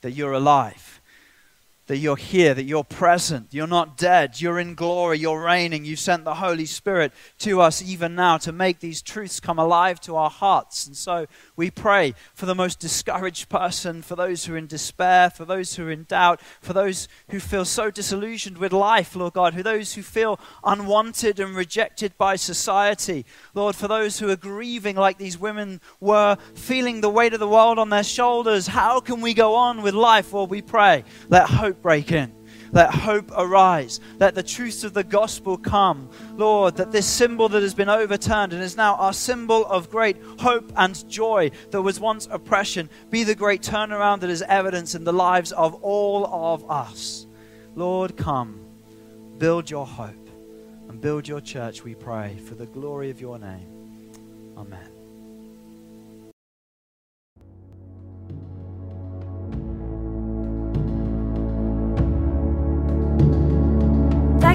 that 0.00 0.10
you're 0.10 0.32
alive 0.32 0.99
that 1.90 1.98
you're 1.98 2.14
here, 2.14 2.54
that 2.54 2.62
you're 2.62 2.84
present, 2.84 3.48
you're 3.50 3.66
not 3.66 3.96
dead, 3.96 4.40
you're 4.40 4.60
in 4.60 4.76
glory, 4.76 5.18
you're 5.18 5.42
reigning. 5.42 5.84
You've 5.84 5.98
sent 5.98 6.22
the 6.22 6.34
Holy 6.34 6.64
Spirit 6.64 7.12
to 7.40 7.60
us 7.60 7.82
even 7.82 8.14
now 8.14 8.36
to 8.38 8.52
make 8.52 8.78
these 8.78 9.02
truths 9.02 9.40
come 9.40 9.58
alive 9.58 10.00
to 10.02 10.14
our 10.14 10.30
hearts. 10.30 10.86
And 10.86 10.96
so 10.96 11.26
we 11.56 11.68
pray 11.68 12.14
for 12.32 12.46
the 12.46 12.54
most 12.54 12.78
discouraged 12.78 13.48
person, 13.48 14.02
for 14.02 14.14
those 14.14 14.44
who 14.44 14.54
are 14.54 14.56
in 14.56 14.68
despair, 14.68 15.30
for 15.30 15.44
those 15.44 15.74
who 15.74 15.88
are 15.88 15.90
in 15.90 16.04
doubt, 16.04 16.40
for 16.60 16.72
those 16.72 17.08
who 17.30 17.40
feel 17.40 17.64
so 17.64 17.90
disillusioned 17.90 18.58
with 18.58 18.72
life, 18.72 19.16
Lord 19.16 19.32
God, 19.32 19.54
for 19.54 19.64
those 19.64 19.94
who 19.94 20.02
feel 20.02 20.38
unwanted 20.62 21.40
and 21.40 21.56
rejected 21.56 22.16
by 22.16 22.36
society. 22.36 23.26
Lord, 23.52 23.74
for 23.74 23.88
those 23.88 24.20
who 24.20 24.30
are 24.30 24.36
grieving 24.36 24.94
like 24.94 25.18
these 25.18 25.38
women 25.38 25.80
were, 25.98 26.38
feeling 26.54 27.00
the 27.00 27.10
weight 27.10 27.34
of 27.34 27.40
the 27.40 27.48
world 27.48 27.80
on 27.80 27.90
their 27.90 28.04
shoulders. 28.04 28.68
How 28.68 29.00
can 29.00 29.20
we 29.20 29.34
go 29.34 29.56
on 29.56 29.82
with 29.82 29.94
life? 29.94 30.32
Well, 30.32 30.46
we 30.46 30.62
pray. 30.62 31.02
Let 31.28 31.48
break 31.82 32.12
in. 32.12 32.32
Let 32.72 32.94
hope 32.94 33.32
arise. 33.36 34.00
Let 34.18 34.34
the 34.34 34.42
truths 34.42 34.84
of 34.84 34.94
the 34.94 35.02
gospel 35.02 35.58
come. 35.58 36.08
Lord, 36.34 36.76
that 36.76 36.92
this 36.92 37.06
symbol 37.06 37.48
that 37.48 37.62
has 37.62 37.74
been 37.74 37.88
overturned 37.88 38.52
and 38.52 38.62
is 38.62 38.76
now 38.76 38.94
our 38.96 39.12
symbol 39.12 39.66
of 39.66 39.90
great 39.90 40.16
hope 40.38 40.72
and 40.76 41.08
joy 41.08 41.50
that 41.70 41.82
was 41.82 41.98
once 41.98 42.28
oppression 42.30 42.88
be 43.10 43.24
the 43.24 43.34
great 43.34 43.62
turnaround 43.62 44.20
that 44.20 44.30
is 44.30 44.42
evidence 44.42 44.94
in 44.94 45.04
the 45.04 45.12
lives 45.12 45.52
of 45.52 45.74
all 45.82 46.26
of 46.26 46.70
us. 46.70 47.26
Lord, 47.74 48.16
come. 48.16 48.60
Build 49.38 49.70
your 49.70 49.86
hope 49.86 50.30
and 50.88 51.00
build 51.00 51.26
your 51.26 51.40
church, 51.40 51.82
we 51.82 51.94
pray, 51.94 52.36
for 52.46 52.54
the 52.54 52.66
glory 52.66 53.10
of 53.10 53.20
your 53.20 53.38
name. 53.38 54.12
Amen. 54.56 54.89